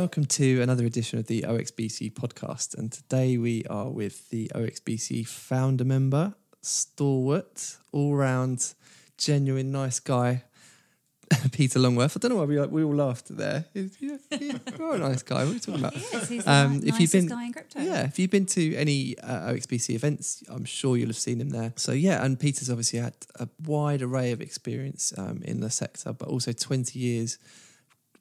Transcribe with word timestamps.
Welcome 0.00 0.24
to 0.24 0.62
another 0.62 0.86
edition 0.86 1.18
of 1.18 1.26
the 1.26 1.42
OXBC 1.42 2.14
podcast. 2.14 2.74
And 2.74 2.90
today 2.90 3.36
we 3.36 3.66
are 3.66 3.90
with 3.90 4.30
the 4.30 4.50
OXBC 4.54 5.28
founder 5.28 5.84
member, 5.84 6.32
stalwart, 6.62 7.76
all 7.92 8.14
round, 8.14 8.72
genuine, 9.18 9.70
nice 9.70 10.00
guy, 10.00 10.44
Peter 11.52 11.78
Longworth. 11.78 12.16
I 12.16 12.18
don't 12.18 12.30
know 12.30 12.38
why 12.38 12.44
we, 12.46 12.58
we 12.68 12.82
all 12.82 12.94
laughed 12.94 13.36
there. 13.36 13.66
You're, 13.74 14.18
you're 14.40 14.94
a 14.94 14.98
nice 14.98 15.22
guy. 15.22 15.44
What 15.44 15.50
are 15.50 15.52
you 15.52 15.60
talking 15.60 15.80
about? 15.80 15.92
He 15.92 16.16
is. 16.16 16.28
He's 16.30 16.44
the 16.44 16.50
Um, 16.50 16.76
if 16.76 16.82
you've 16.84 16.92
nicest 16.98 17.12
been- 17.12 17.26
guy 17.28 17.44
in 17.44 17.52
crypto. 17.52 17.80
Yeah, 17.80 18.04
if 18.04 18.18
you've 18.18 18.30
been 18.30 18.46
to 18.46 18.76
any 18.76 19.18
uh, 19.18 19.52
OXBC 19.52 19.90
events, 19.90 20.42
I'm 20.48 20.64
sure 20.64 20.96
you'll 20.96 21.08
have 21.08 21.16
seen 21.16 21.42
him 21.42 21.50
there. 21.50 21.74
So 21.76 21.92
yeah, 21.92 22.24
and 22.24 22.40
Peter's 22.40 22.70
obviously 22.70 23.00
had 23.00 23.16
a 23.38 23.48
wide 23.66 24.00
array 24.00 24.32
of 24.32 24.40
experience 24.40 25.12
um, 25.18 25.42
in 25.44 25.60
the 25.60 25.68
sector, 25.68 26.14
but 26.14 26.26
also 26.26 26.52
20 26.52 26.98
years, 26.98 27.36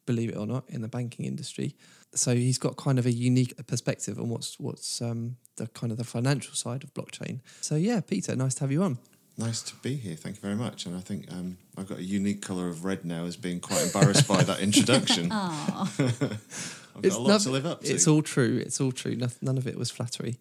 believe 0.09 0.29
it 0.33 0.37
or 0.37 0.47
not, 0.47 0.63
in 0.69 0.81
the 0.81 0.87
banking 0.87 1.25
industry. 1.25 1.75
So 2.15 2.33
he's 2.33 2.57
got 2.57 2.75
kind 2.77 2.97
of 2.97 3.05
a 3.05 3.11
unique 3.11 3.53
perspective 3.67 4.17
on 4.17 4.29
what's 4.29 4.59
what's 4.59 5.01
um, 5.01 5.35
the 5.57 5.67
kind 5.67 5.91
of 5.91 5.97
the 5.99 6.03
financial 6.03 6.55
side 6.55 6.83
of 6.83 6.89
blockchain. 6.95 7.41
So 7.61 7.75
yeah, 7.75 7.99
Peter, 8.01 8.35
nice 8.35 8.55
to 8.55 8.61
have 8.61 8.71
you 8.71 8.81
on. 8.81 8.97
Nice 9.37 9.61
to 9.69 9.75
be 9.75 9.95
here. 9.95 10.15
Thank 10.15 10.37
you 10.37 10.41
very 10.41 10.55
much. 10.55 10.85
And 10.87 10.97
I 10.97 11.01
think 11.01 11.31
um, 11.31 11.57
I've 11.77 11.87
got 11.87 11.99
a 11.99 12.03
unique 12.03 12.41
colour 12.41 12.67
of 12.67 12.83
red 12.83 13.05
now 13.05 13.25
as 13.25 13.37
being 13.37 13.59
quite 13.59 13.83
embarrassed 13.85 14.27
by 14.27 14.41
that 14.43 14.59
introduction. 14.59 15.31
I've 15.31 15.97
got 15.97 17.13
a 17.13 17.19
lot 17.19 17.27
none- 17.27 17.39
to 17.41 17.51
live 17.51 17.65
up 17.65 17.81
to. 17.83 17.93
It's 17.93 18.07
all 18.07 18.23
true. 18.23 18.57
It's 18.65 18.81
all 18.81 18.91
true. 18.91 19.15
Noth- 19.15 19.41
None 19.41 19.57
of 19.57 19.67
it 19.67 19.77
was 19.77 19.91
flattery. 19.91 20.37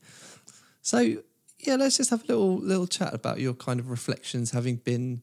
So 0.83 0.99
yeah, 1.61 1.77
let's 1.77 1.97
just 1.99 2.11
have 2.11 2.23
a 2.25 2.27
little 2.27 2.57
little 2.57 2.87
chat 2.87 3.13
about 3.13 3.41
your 3.41 3.55
kind 3.55 3.79
of 3.79 3.91
reflections, 3.91 4.53
having 4.53 4.77
been 4.77 5.23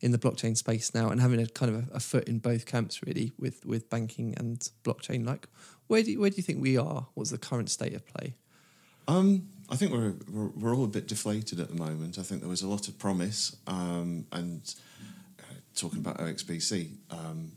in 0.00 0.12
the 0.12 0.18
blockchain 0.18 0.56
space 0.56 0.94
now 0.94 1.10
and 1.10 1.20
having 1.20 1.40
a 1.40 1.46
kind 1.46 1.74
of 1.74 1.88
a, 1.88 1.96
a 1.96 2.00
foot 2.00 2.24
in 2.24 2.38
both 2.38 2.66
camps, 2.66 3.02
really, 3.04 3.32
with 3.38 3.64
with 3.66 3.90
banking 3.90 4.34
and 4.36 4.68
blockchain. 4.84 5.26
Like, 5.26 5.48
where 5.88 6.02
do 6.02 6.12
you, 6.12 6.20
where 6.20 6.30
do 6.30 6.36
you 6.36 6.42
think 6.42 6.60
we 6.60 6.76
are? 6.76 7.06
What's 7.14 7.30
the 7.30 7.38
current 7.38 7.70
state 7.70 7.94
of 7.94 8.06
play? 8.06 8.34
Um, 9.08 9.48
I 9.68 9.76
think 9.76 9.92
we're, 9.92 10.14
we're 10.30 10.48
we're 10.48 10.76
all 10.76 10.84
a 10.84 10.88
bit 10.88 11.06
deflated 11.06 11.60
at 11.60 11.68
the 11.68 11.74
moment. 11.74 12.18
I 12.18 12.22
think 12.22 12.40
there 12.40 12.50
was 12.50 12.62
a 12.62 12.68
lot 12.68 12.88
of 12.88 12.98
promise, 12.98 13.56
um, 13.66 14.26
and 14.32 14.62
uh, 15.38 15.42
talking 15.74 15.98
about 15.98 16.18
OXBC, 16.18 16.90
um, 17.10 17.52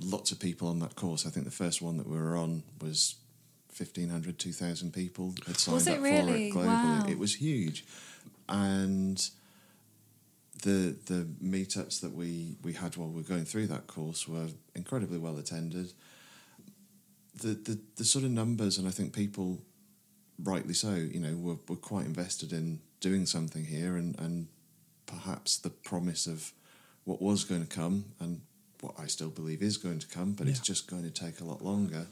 lots 0.00 0.32
of 0.32 0.40
people 0.40 0.68
on 0.68 0.80
that 0.80 0.96
course. 0.96 1.26
I 1.26 1.30
think 1.30 1.46
the 1.46 1.52
first 1.52 1.80
one 1.80 1.96
that 1.98 2.08
we 2.08 2.16
were 2.16 2.36
on 2.36 2.62
was 2.80 3.16
1,500, 3.76 4.38
2,000 4.38 4.92
people 4.92 5.34
had 5.46 5.58
signed 5.58 5.74
Was 5.74 5.86
it 5.88 5.98
up 5.98 6.02
really? 6.02 6.50
for 6.50 6.60
it 6.60 6.64
globally. 6.64 6.66
Wow. 6.66 7.06
It 7.08 7.18
was 7.18 7.34
huge, 7.34 7.84
and 8.48 9.30
the 10.64 10.96
the 11.06 11.26
meetups 11.42 12.00
that 12.00 12.12
we 12.12 12.56
we 12.62 12.72
had 12.72 12.96
while 12.96 13.08
we 13.08 13.16
were 13.16 13.28
going 13.28 13.44
through 13.44 13.66
that 13.68 13.86
course 13.86 14.26
were 14.26 14.48
incredibly 14.74 15.18
well 15.18 15.38
attended. 15.38 15.92
The 17.42 17.48
the 17.48 17.78
the 17.96 18.04
sort 18.04 18.24
of 18.24 18.30
numbers, 18.30 18.78
and 18.78 18.88
I 18.88 18.90
think 18.90 19.12
people 19.12 19.60
rightly 20.42 20.74
so, 20.74 20.94
you 20.94 21.20
know, 21.20 21.36
were, 21.36 21.56
were 21.68 21.76
quite 21.76 22.06
invested 22.06 22.52
in 22.52 22.80
doing 23.00 23.26
something 23.26 23.64
here 23.64 23.96
and, 23.96 24.18
and 24.18 24.48
perhaps 25.06 25.58
the 25.58 25.70
promise 25.70 26.26
of 26.26 26.52
what 27.04 27.22
was 27.22 27.44
going 27.44 27.64
to 27.64 27.72
come 27.72 28.06
and 28.18 28.40
what 28.80 28.94
I 28.98 29.06
still 29.06 29.30
believe 29.30 29.62
is 29.62 29.76
going 29.76 29.98
to 30.00 30.08
come, 30.08 30.32
but 30.32 30.48
it's 30.48 30.60
just 30.60 30.90
going 30.90 31.04
to 31.04 31.10
take 31.10 31.40
a 31.40 31.44
lot 31.44 31.62
longer, 31.62 32.06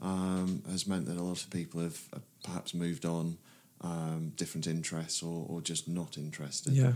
um, 0.00 0.62
has 0.70 0.86
meant 0.86 1.06
that 1.06 1.16
a 1.16 1.22
lot 1.22 1.42
of 1.42 1.50
people 1.50 1.80
have 1.80 2.00
uh, 2.14 2.18
perhaps 2.44 2.74
moved 2.74 3.04
on, 3.04 3.38
um, 3.80 4.32
different 4.36 4.66
interests 4.66 5.22
or, 5.22 5.46
or 5.48 5.60
just 5.60 5.88
not 5.88 6.16
interested. 6.16 6.74
Yeah, 6.74 6.92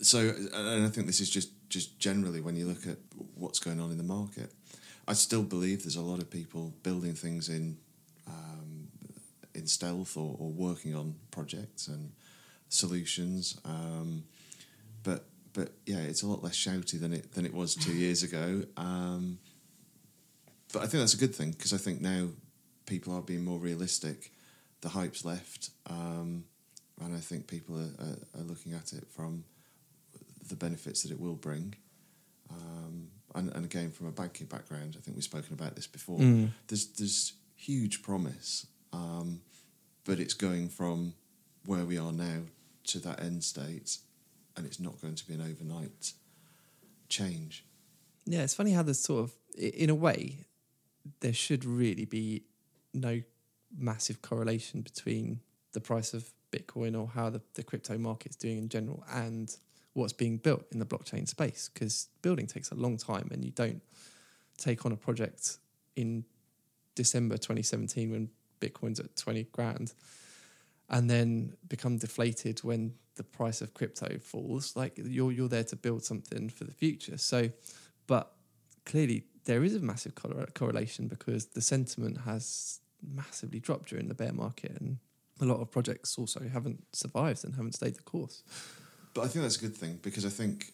So, 0.00 0.18
and 0.54 0.86
I 0.86 0.88
think 0.88 1.06
this 1.06 1.20
is 1.20 1.30
just, 1.30 1.50
just 1.68 1.98
generally 1.98 2.40
when 2.40 2.56
you 2.56 2.66
look 2.66 2.86
at 2.86 2.98
what's 3.34 3.58
going 3.58 3.80
on 3.80 3.90
in 3.90 3.98
the 3.98 4.04
market. 4.04 4.52
I 5.06 5.14
still 5.14 5.42
believe 5.42 5.82
there's 5.82 5.96
a 5.96 6.02
lot 6.02 6.20
of 6.20 6.30
people 6.30 6.74
building 6.82 7.14
things 7.14 7.48
in 7.48 7.78
um, 8.26 8.88
in 9.54 9.66
stealth 9.66 10.16
or, 10.18 10.36
or 10.38 10.50
working 10.50 10.94
on 10.94 11.14
projects 11.30 11.88
and 11.88 12.12
solutions. 12.68 13.58
Um, 13.64 14.24
but 15.02 15.24
but 15.54 15.72
yeah, 15.86 16.00
it's 16.00 16.22
a 16.22 16.26
lot 16.26 16.44
less 16.44 16.56
shouty 16.56 17.00
than 17.00 17.14
it 17.14 17.32
than 17.32 17.46
it 17.46 17.54
was 17.54 17.74
two 17.74 17.94
years 17.94 18.22
ago. 18.22 18.62
Um, 18.76 19.38
but 20.72 20.80
I 20.82 20.86
think 20.86 21.00
that's 21.00 21.14
a 21.14 21.18
good 21.18 21.34
thing 21.34 21.52
because 21.52 21.72
I 21.72 21.78
think 21.78 22.02
now 22.02 22.28
people 22.84 23.14
are 23.14 23.22
being 23.22 23.44
more 23.44 23.58
realistic. 23.58 24.30
The 24.82 24.90
hype's 24.90 25.24
left, 25.24 25.70
um, 25.88 26.44
and 27.00 27.16
I 27.16 27.20
think 27.20 27.46
people 27.46 27.78
are, 27.78 28.04
are, 28.04 28.40
are 28.40 28.44
looking 28.44 28.74
at 28.74 28.92
it 28.92 29.08
from 29.08 29.44
the 30.48 30.56
benefits 30.56 31.02
that 31.02 31.12
it 31.12 31.20
will 31.20 31.34
bring. 31.34 31.74
Um, 32.50 33.08
and, 33.34 33.52
and 33.54 33.64
again, 33.64 33.90
from 33.90 34.06
a 34.06 34.12
banking 34.12 34.46
background, 34.46 34.96
I 34.98 35.00
think 35.02 35.16
we've 35.16 35.24
spoken 35.24 35.52
about 35.52 35.76
this 35.76 35.86
before. 35.86 36.18
Mm. 36.18 36.50
There's 36.66 36.86
there's 36.86 37.34
huge 37.54 38.02
promise, 38.02 38.66
um, 38.92 39.42
but 40.04 40.18
it's 40.18 40.34
going 40.34 40.68
from 40.68 41.14
where 41.66 41.84
we 41.84 41.98
are 41.98 42.12
now 42.12 42.42
to 42.84 42.98
that 43.00 43.20
end 43.22 43.44
state, 43.44 43.98
and 44.56 44.64
it's 44.64 44.80
not 44.80 45.00
going 45.00 45.14
to 45.14 45.26
be 45.26 45.34
an 45.34 45.42
overnight 45.42 46.12
change. 47.08 47.64
yeah. 48.24 48.42
It's 48.42 48.54
funny 48.54 48.72
how 48.72 48.82
there's 48.82 49.00
sort 49.00 49.24
of, 49.24 49.32
in 49.56 49.90
a 49.90 49.94
way, 49.94 50.46
there 51.20 51.32
should 51.32 51.64
really 51.64 52.04
be 52.04 52.44
no 52.94 53.22
massive 53.76 54.22
correlation 54.22 54.82
between 54.82 55.40
the 55.72 55.80
price 55.80 56.14
of 56.14 56.30
Bitcoin 56.52 56.98
or 56.98 57.08
how 57.08 57.30
the, 57.30 57.42
the 57.54 57.62
crypto 57.62 57.98
market's 57.98 58.36
doing 58.36 58.58
in 58.58 58.68
general 58.68 59.04
and 59.12 59.56
what's 59.98 60.12
being 60.12 60.38
built 60.38 60.64
in 60.72 60.78
the 60.78 60.86
blockchain 60.86 61.26
space 61.28 61.68
because 61.72 62.08
building 62.22 62.46
takes 62.46 62.70
a 62.70 62.74
long 62.74 62.96
time 62.96 63.28
and 63.32 63.44
you 63.44 63.50
don't 63.50 63.82
take 64.56 64.86
on 64.86 64.92
a 64.92 64.96
project 64.96 65.58
in 65.96 66.24
December 66.94 67.36
2017 67.36 68.10
when 68.10 68.30
Bitcoin's 68.60 69.00
at 69.00 69.14
20 69.16 69.44
grand 69.52 69.92
and 70.88 71.10
then 71.10 71.54
become 71.68 71.98
deflated 71.98 72.60
when 72.60 72.94
the 73.16 73.24
price 73.24 73.60
of 73.60 73.74
crypto 73.74 74.18
falls. 74.18 74.76
Like 74.76 74.92
you're 74.96 75.32
you're 75.32 75.48
there 75.48 75.64
to 75.64 75.76
build 75.76 76.04
something 76.04 76.48
for 76.48 76.64
the 76.64 76.72
future. 76.72 77.18
So 77.18 77.50
but 78.06 78.32
clearly 78.86 79.24
there 79.44 79.64
is 79.64 79.74
a 79.74 79.80
massive 79.80 80.14
correl- 80.14 80.52
correlation 80.54 81.08
because 81.08 81.46
the 81.46 81.60
sentiment 81.60 82.18
has 82.24 82.80
massively 83.02 83.60
dropped 83.60 83.90
during 83.90 84.08
the 84.08 84.14
bear 84.14 84.32
market 84.32 84.76
and 84.80 84.98
a 85.40 85.44
lot 85.44 85.60
of 85.60 85.70
projects 85.70 86.18
also 86.18 86.40
haven't 86.52 86.84
survived 86.92 87.44
and 87.44 87.54
haven't 87.54 87.74
stayed 87.74 87.94
the 87.94 88.02
course 88.02 88.42
But 89.18 89.24
I 89.24 89.28
think 89.30 89.42
that's 89.42 89.56
a 89.56 89.60
good 89.60 89.76
thing 89.76 89.98
because 90.00 90.24
I 90.24 90.28
think 90.28 90.72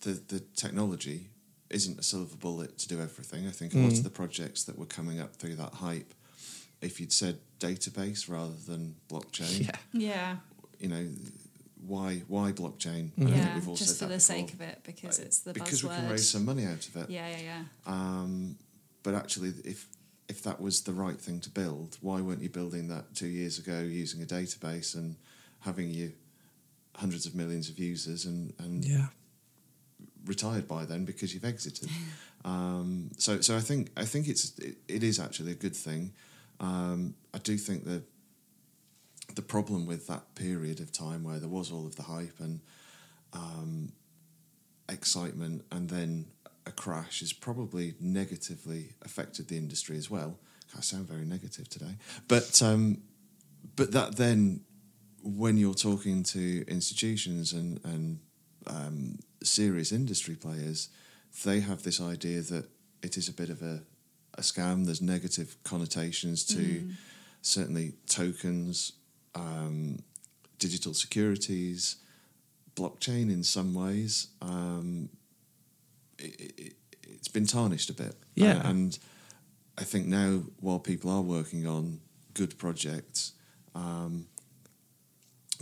the 0.00 0.12
the 0.28 0.40
technology 0.54 1.30
isn't 1.70 1.98
a 1.98 2.02
silver 2.02 2.36
bullet 2.36 2.76
to 2.78 2.88
do 2.88 3.00
everything. 3.00 3.46
I 3.48 3.50
think 3.52 3.72
a 3.74 3.78
lot 3.78 3.90
Mm. 3.92 3.98
of 3.98 4.04
the 4.04 4.10
projects 4.10 4.64
that 4.64 4.78
were 4.78 4.84
coming 4.86 5.18
up 5.18 5.34
through 5.34 5.56
that 5.56 5.72
hype, 5.74 6.12
if 6.82 7.00
you'd 7.00 7.12
said 7.14 7.38
database 7.58 8.28
rather 8.28 8.54
than 8.66 8.96
blockchain, 9.08 9.66
yeah 9.66 9.78
Yeah. 9.94 10.36
you 10.78 10.88
know, 10.88 11.08
why 11.86 12.18
why 12.28 12.52
blockchain? 12.52 13.12
Mm. 13.12 13.16
And 13.16 13.28
I 13.28 13.32
think 13.32 13.36
Yeah. 13.46 13.54
we've 13.54 13.68
all 13.68 13.76
Just 13.76 13.90
said 13.92 13.98
for 13.98 14.04
that 14.04 14.20
the 14.20 14.34
before. 14.34 14.36
sake 14.48 14.52
of 14.52 14.60
it, 14.60 14.78
because 14.84 15.18
it's 15.18 15.38
the 15.38 15.54
because 15.54 15.82
we 15.82 15.88
can 15.88 16.10
raise 16.10 16.28
some 16.28 16.44
money 16.44 16.66
out 16.66 16.86
of 16.86 16.96
it. 16.96 17.08
Yeah, 17.08 17.28
yeah, 17.34 17.40
yeah. 17.50 17.64
Um, 17.86 18.58
but 19.02 19.14
actually, 19.14 19.54
if 19.64 19.88
if 20.28 20.42
that 20.42 20.60
was 20.60 20.82
the 20.82 20.92
right 20.92 21.18
thing 21.18 21.40
to 21.40 21.48
build, 21.50 21.96
why 22.02 22.20
weren't 22.20 22.42
you 22.42 22.50
building 22.50 22.88
that 22.88 23.14
two 23.14 23.28
years 23.28 23.58
ago 23.58 23.80
using 23.80 24.20
a 24.22 24.26
database 24.26 24.94
and 24.94 25.16
having 25.60 25.88
you 25.88 26.12
hundreds 26.96 27.26
of 27.26 27.34
millions 27.34 27.68
of 27.68 27.78
users 27.78 28.24
and, 28.24 28.52
and 28.58 28.84
yeah 28.84 29.06
retired 30.26 30.66
by 30.68 30.84
then 30.84 31.04
because 31.04 31.32
you've 31.32 31.44
exited? 31.44 31.88
um, 32.44 33.10
so 33.16 33.40
so 33.40 33.56
I 33.56 33.60
think 33.60 33.90
I 33.96 34.04
think 34.04 34.28
it's 34.28 34.58
it, 34.58 34.76
it 34.88 35.02
is 35.02 35.18
actually 35.18 35.52
a 35.52 35.56
good 35.56 35.74
thing. 35.74 36.12
Um, 36.60 37.14
I 37.34 37.38
do 37.38 37.56
think 37.56 37.84
that 37.84 38.02
the 39.34 39.42
problem 39.42 39.86
with 39.86 40.06
that 40.06 40.34
period 40.34 40.80
of 40.80 40.92
time 40.92 41.24
where 41.24 41.38
there 41.38 41.48
was 41.48 41.72
all 41.72 41.86
of 41.86 41.96
the 41.96 42.04
hype 42.04 42.38
and 42.40 42.60
um, 43.32 43.92
excitement 44.88 45.64
and 45.72 45.90
then 45.90 46.26
a 46.64 46.70
crash 46.70 47.20
has 47.20 47.32
probably 47.32 47.94
negatively 48.00 48.94
affected 49.04 49.48
the 49.48 49.56
industry 49.56 49.96
as 49.96 50.10
well. 50.10 50.38
I 50.76 50.80
sound 50.80 51.06
very 51.06 51.24
negative 51.24 51.68
today, 51.68 51.96
but 52.28 52.60
um, 52.62 53.02
but 53.76 53.92
that 53.92 54.16
then 54.16 54.60
when 55.26 55.56
you're 55.56 55.74
talking 55.74 56.22
to 56.22 56.64
institutions 56.68 57.52
and 57.52 57.80
and 57.84 58.20
um, 58.66 59.18
serious 59.42 59.92
industry 59.92 60.34
players, 60.34 60.88
they 61.44 61.60
have 61.60 61.82
this 61.82 62.00
idea 62.00 62.40
that 62.42 62.68
it 63.02 63.16
is 63.16 63.28
a 63.28 63.32
bit 63.32 63.50
of 63.50 63.62
a, 63.62 63.82
a 64.34 64.40
scam. 64.42 64.84
There's 64.84 65.02
negative 65.02 65.56
connotations 65.64 66.44
to 66.46 66.90
certainly 67.42 67.94
tokens, 68.06 68.92
um, 69.34 69.98
digital 70.58 70.94
securities, 70.94 71.96
blockchain 72.74 73.30
in 73.30 73.42
some 73.42 73.74
ways. 73.74 74.28
Um, 74.42 75.08
it, 76.18 76.52
it, 76.58 76.72
it's 77.02 77.28
been 77.28 77.46
tarnished 77.46 77.90
a 77.90 77.94
bit. 77.94 78.16
Yeah. 78.34 78.58
Uh, 78.58 78.70
and 78.70 78.98
I 79.78 79.84
think 79.84 80.06
now, 80.06 80.42
while 80.60 80.80
people 80.80 81.10
are 81.10 81.22
working 81.22 81.66
on 81.66 82.00
good 82.34 82.58
projects 82.58 83.32
um, 83.74 84.26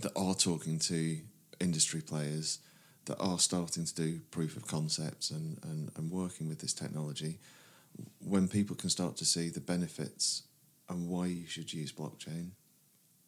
that 0.00 0.12
are 0.16 0.34
talking 0.34 0.78
to 0.80 1.18
industry 1.60 2.00
players, 2.00 2.58
that 3.06 3.18
are 3.20 3.38
starting 3.38 3.84
to 3.84 3.94
do 3.94 4.20
proof 4.30 4.56
of 4.56 4.66
concepts 4.66 5.30
and, 5.30 5.58
and, 5.62 5.90
and 5.96 6.10
working 6.10 6.48
with 6.48 6.60
this 6.60 6.72
technology, 6.72 7.38
when 8.18 8.48
people 8.48 8.74
can 8.74 8.90
start 8.90 9.16
to 9.16 9.24
see 9.24 9.48
the 9.48 9.60
benefits 9.60 10.42
and 10.88 11.08
why 11.08 11.26
you 11.26 11.46
should 11.46 11.72
use 11.72 11.92
blockchain, 11.92 12.50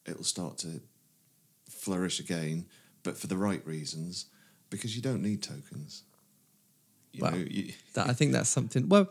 it'll 0.07 0.25
start 0.25 0.59
to 0.59 0.81
flourish 1.69 2.21
again, 2.21 2.67
but 3.03 3.17
for 3.17 3.27
the 3.27 3.37
right 3.37 3.65
reasons, 3.67 4.27
because 4.71 4.97
you 4.97 5.03
don't 5.03 5.23
need 5.23 5.43
tokens. 5.43 6.03
You 7.13 7.23
Well, 7.23 7.33
know, 7.33 7.45
you, 7.49 7.73
that 7.95 8.09
I 8.09 8.13
think 8.19 8.33
that's 8.33 8.49
something. 8.51 8.89
Well, 8.89 9.09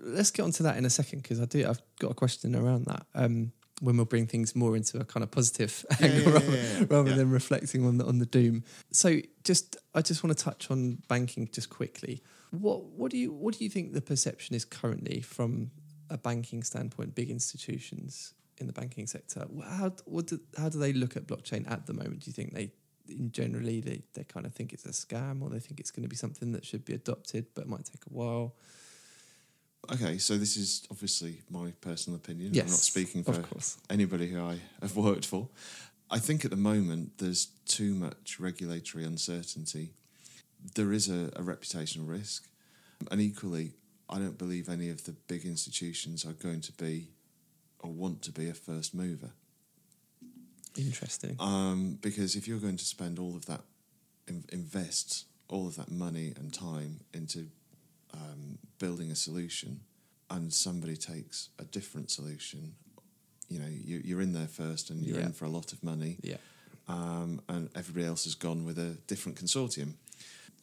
let's 0.00 0.30
get 0.30 0.42
onto 0.42 0.62
that 0.64 0.76
in 0.76 0.84
a 0.84 0.90
second 0.90 1.22
because 1.22 1.40
I 1.40 1.44
do. 1.44 1.66
I've 1.68 1.82
got 1.98 2.12
a 2.12 2.14
question 2.14 2.56
around 2.56 2.86
that. 2.86 3.06
Um, 3.14 3.52
when 3.80 3.96
we'll 3.96 4.06
bring 4.06 4.26
things 4.26 4.54
more 4.54 4.76
into 4.76 4.98
a 4.98 5.04
kind 5.04 5.22
of 5.24 5.30
positive 5.30 5.84
Yeah, 6.00 6.06
angle 6.06 6.20
yeah, 6.22 6.30
rather, 6.32 6.56
yeah, 6.56 6.84
rather 6.88 7.10
yeah. 7.10 7.16
than 7.16 7.30
reflecting 7.30 7.84
on 7.86 7.98
the 7.98 8.04
on 8.06 8.18
the 8.18 8.26
doom. 8.26 8.64
So, 8.92 9.20
just 9.42 9.76
I 9.94 10.02
just 10.02 10.22
want 10.22 10.36
to 10.36 10.44
touch 10.44 10.70
on 10.70 11.02
banking 11.08 11.48
just 11.52 11.70
quickly. 11.70 12.22
What 12.50 12.84
what 12.84 13.10
do 13.10 13.18
you 13.18 13.32
what 13.32 13.58
do 13.58 13.64
you 13.64 13.70
think 13.70 13.92
the 13.92 14.00
perception 14.00 14.54
is 14.54 14.64
currently 14.64 15.20
from 15.20 15.70
a 16.10 16.16
banking 16.18 16.62
standpoint? 16.62 17.14
Big 17.14 17.30
institutions 17.30 18.34
in 18.58 18.66
the 18.68 18.72
banking 18.72 19.06
sector. 19.06 19.46
How 19.64 19.92
what 20.04 20.28
do, 20.28 20.40
how 20.56 20.68
do 20.68 20.78
they 20.78 20.92
look 20.92 21.16
at 21.16 21.26
blockchain 21.26 21.68
at 21.70 21.86
the 21.86 21.92
moment? 21.92 22.20
Do 22.20 22.28
you 22.30 22.32
think 22.32 22.54
they 22.54 22.70
in 23.08 23.30
generally 23.32 23.80
they, 23.80 24.02
they 24.14 24.24
kind 24.24 24.46
of 24.46 24.54
think 24.54 24.72
it's 24.72 24.86
a 24.86 24.90
scam 24.90 25.42
or 25.42 25.50
they 25.50 25.58
think 25.58 25.78
it's 25.78 25.90
going 25.90 26.04
to 26.04 26.08
be 26.08 26.16
something 26.16 26.52
that 26.52 26.64
should 26.64 26.84
be 26.86 26.94
adopted 26.94 27.46
but 27.54 27.68
might 27.68 27.84
take 27.84 28.06
a 28.06 28.10
while 28.10 28.54
okay, 29.92 30.18
so 30.18 30.36
this 30.36 30.56
is 30.56 30.86
obviously 30.90 31.42
my 31.50 31.72
personal 31.80 32.16
opinion. 32.16 32.54
Yes, 32.54 32.64
I'm 32.64 32.70
not 32.70 32.78
speaking 32.78 33.24
for 33.24 33.44
anybody 33.90 34.28
who 34.28 34.42
I 34.42 34.58
have 34.82 34.96
worked 34.96 35.26
for. 35.26 35.48
I 36.10 36.18
think 36.18 36.44
at 36.44 36.50
the 36.50 36.56
moment 36.56 37.18
there's 37.18 37.46
too 37.66 37.94
much 37.94 38.38
regulatory 38.38 39.04
uncertainty. 39.04 39.92
There 40.74 40.92
is 40.92 41.08
a, 41.08 41.26
a 41.36 41.42
reputational 41.42 42.08
risk, 42.08 42.48
and 43.10 43.20
equally, 43.20 43.72
I 44.08 44.18
don't 44.18 44.38
believe 44.38 44.68
any 44.68 44.90
of 44.90 45.04
the 45.04 45.12
big 45.12 45.44
institutions 45.44 46.24
are 46.24 46.32
going 46.32 46.60
to 46.62 46.72
be 46.72 47.08
or 47.80 47.90
want 47.90 48.22
to 48.22 48.32
be 48.32 48.48
a 48.48 48.54
first 48.54 48.94
mover. 48.94 49.32
interesting 50.76 51.36
Um, 51.38 51.98
because 52.00 52.34
if 52.34 52.48
you're 52.48 52.58
going 52.58 52.78
to 52.78 52.84
spend 52.84 53.18
all 53.18 53.36
of 53.36 53.46
that, 53.46 53.60
invest 54.52 55.26
all 55.48 55.66
of 55.66 55.76
that 55.76 55.90
money 55.90 56.32
and 56.36 56.52
time 56.52 57.00
into 57.12 57.48
um, 58.14 58.58
building 58.78 59.10
a 59.10 59.16
solution, 59.16 59.80
and 60.30 60.52
somebody 60.52 60.96
takes 60.96 61.50
a 61.58 61.64
different 61.64 62.10
solution, 62.10 62.74
you 63.48 63.58
know, 63.60 63.68
you, 63.68 64.00
you're 64.04 64.22
in 64.22 64.32
there 64.32 64.46
first, 64.48 64.90
and 64.90 65.04
you're 65.04 65.18
Yeah. 65.18 65.26
in 65.26 65.32
for 65.32 65.44
a 65.44 65.50
lot 65.50 65.72
of 65.72 65.82
money, 65.82 66.16
yeah 66.22 66.38
um, 66.88 67.40
and 67.48 67.70
everybody 67.74 68.06
else 68.06 68.24
has 68.24 68.34
gone 68.34 68.64
with 68.64 68.78
a 68.78 68.98
different 69.06 69.38
consortium. 69.38 69.94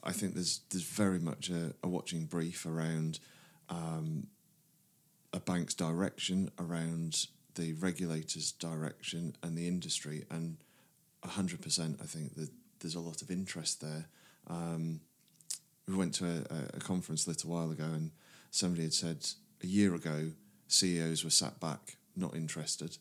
I 0.04 0.12
think 0.12 0.34
there's 0.36 0.62
there's 0.70 0.84
very 0.84 1.20
much 1.20 1.50
a, 1.50 1.74
a 1.84 1.88
watching 1.88 2.26
brief 2.26 2.66
around 2.66 3.20
um, 3.70 4.28
a 5.34 5.40
bank's 5.40 5.74
direction, 5.74 6.52
around 6.60 7.28
the 7.56 7.74
regulator's 7.74 8.52
direction, 8.52 9.36
and 9.44 9.58
the 9.58 9.68
industry, 9.68 10.26
and 10.30 10.58
hundred 11.24 11.62
percent. 11.62 12.00
I 12.02 12.06
think 12.06 12.36
that 12.36 12.50
there's 12.80 12.96
a 12.96 13.00
lot 13.00 13.22
of 13.22 13.30
interest 13.32 13.82
there. 13.82 14.06
Um, 14.48 15.02
we 15.92 15.98
went 15.98 16.14
to 16.16 16.26
a, 16.26 16.78
a 16.78 16.80
conference 16.80 17.26
a 17.26 17.30
little 17.30 17.52
while 17.52 17.72
ago, 17.72 17.84
and 17.84 18.12
somebody 18.50 18.84
had 18.84 18.94
said 18.94 19.26
a 19.64 19.68
year 19.68 19.94
ago 19.94 20.32
CEOs 20.68 21.24
were 21.24 21.30
sat 21.30 21.60
back, 21.60 21.98
not 22.16 22.36
interested, 22.36 22.98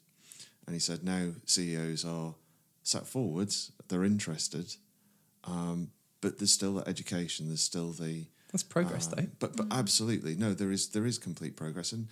and 0.66 0.74
he 0.74 0.80
said 0.80 1.04
now 1.04 1.30
CEOs 1.46 2.04
are 2.04 2.34
sat 2.82 3.06
forwards, 3.06 3.72
they're 3.88 4.04
interested, 4.04 4.74
um, 5.44 5.90
but 6.20 6.38
there's 6.38 6.52
still 6.52 6.74
that 6.74 6.88
education, 6.88 7.48
there's 7.48 7.62
still 7.62 7.92
the 7.92 8.26
that's 8.50 8.62
progress 8.62 9.06
um, 9.06 9.12
though. 9.16 9.30
But 9.38 9.56
but 9.56 9.66
absolutely 9.70 10.34
no, 10.34 10.54
there 10.54 10.70
is 10.70 10.88
there 10.88 11.06
is 11.06 11.18
complete 11.18 11.56
progress, 11.56 11.92
and 11.92 12.08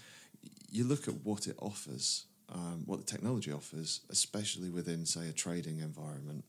you 0.70 0.84
look 0.84 1.08
at 1.08 1.24
what 1.24 1.46
it 1.46 1.56
offers, 1.60 2.26
um, 2.52 2.82
what 2.86 2.98
the 2.98 3.04
technology 3.06 3.52
offers, 3.52 4.00
especially 4.10 4.70
within 4.70 5.06
say 5.06 5.28
a 5.28 5.32
trading 5.32 5.80
environment, 5.80 6.44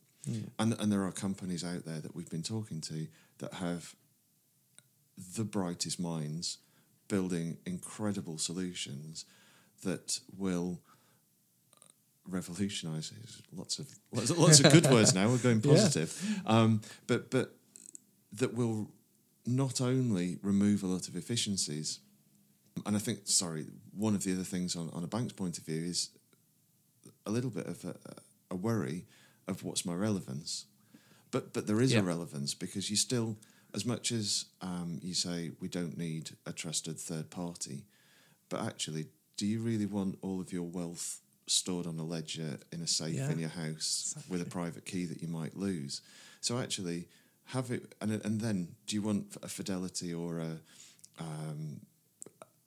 and 0.59 0.75
and 0.79 0.91
there 0.91 1.03
are 1.03 1.11
companies 1.11 1.63
out 1.63 1.85
there 1.85 1.99
that 1.99 2.15
we've 2.15 2.29
been 2.29 2.43
talking 2.43 2.81
to 2.81 3.07
that 3.39 3.53
have 3.55 3.95
the 5.35 5.43
brightest 5.43 5.99
minds 5.99 6.57
building 7.07 7.57
incredible 7.65 8.37
solutions 8.37 9.25
that 9.83 10.19
will 10.37 10.79
revolutionize 12.27 13.11
lots 13.55 13.79
of 13.79 13.87
lots 14.11 14.29
of, 14.29 14.37
lots 14.37 14.59
of 14.59 14.71
good 14.71 14.85
words 14.91 15.15
now 15.15 15.27
we're 15.27 15.37
going 15.37 15.61
Yeah. 15.63 15.71
positive 15.73 16.41
um, 16.45 16.81
but 17.07 17.31
but 17.31 17.55
that 18.33 18.53
will 18.53 18.91
not 19.47 19.81
only 19.81 20.37
remove 20.43 20.83
a 20.83 20.87
lot 20.87 21.07
of 21.07 21.15
efficiencies 21.15 21.99
and 22.85 22.95
I 22.95 22.99
think 22.99 23.19
sorry 23.25 23.65
one 23.95 24.13
of 24.13 24.23
the 24.23 24.33
other 24.33 24.43
things 24.43 24.75
on, 24.75 24.89
on 24.93 25.03
a 25.03 25.07
bank's 25.07 25.33
point 25.33 25.57
of 25.57 25.65
view 25.65 25.81
is 25.83 26.09
a 27.25 27.31
little 27.31 27.49
bit 27.49 27.65
of 27.65 27.83
a, 27.83 27.95
a 28.51 28.55
worry 28.55 29.05
of 29.47 29.63
what's 29.63 29.85
my 29.85 29.95
relevance 29.95 30.65
but 31.31 31.51
but 31.53 31.65
there 31.65 31.81
is 31.81 31.93
Yeah. 31.93 31.99
a 31.99 32.03
relevance 32.03 32.53
because 32.53 32.91
you 32.91 32.95
still 32.95 33.37
as 33.73 33.85
much 33.85 34.11
as 34.11 34.45
um, 34.61 34.99
you 35.03 35.13
say 35.13 35.51
we 35.59 35.67
don't 35.67 35.97
need 35.97 36.31
a 36.45 36.51
trusted 36.53 36.97
third 36.99 37.29
party 37.29 37.85
but 38.49 38.61
actually 38.61 39.05
do 39.37 39.45
you 39.45 39.59
really 39.61 39.85
want 39.85 40.17
all 40.21 40.41
of 40.41 40.51
your 40.51 40.63
wealth 40.63 41.21
stored 41.47 41.87
on 41.87 41.97
a 41.99 42.03
ledger 42.03 42.59
in 42.71 42.81
a 42.81 42.87
safe 42.87 43.15
Yeah. 43.15 43.31
in 43.31 43.39
your 43.39 43.49
house 43.49 44.15
with 44.29 44.41
a 44.41 44.45
private 44.45 44.85
key 44.85 45.05
that 45.05 45.21
you 45.21 45.27
might 45.27 45.55
lose 45.57 46.01
so 46.41 46.57
actually 46.59 47.07
have 47.45 47.71
it 47.71 47.93
and 48.01 48.11
and 48.25 48.41
then 48.41 48.75
do 48.87 48.95
you 48.95 49.01
want 49.01 49.37
a 49.43 49.47
fidelity 49.47 50.13
or 50.13 50.39
a 50.39 50.57
um, 51.19 51.81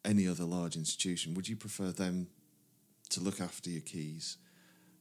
any 0.04 0.26
other 0.26 0.44
large 0.44 0.76
institution 0.76 1.34
would 1.34 1.48
you 1.48 1.56
prefer 1.56 1.90
them 1.92 2.26
to 3.10 3.20
look 3.20 3.40
after 3.40 3.70
your 3.70 3.82
keys 3.82 4.36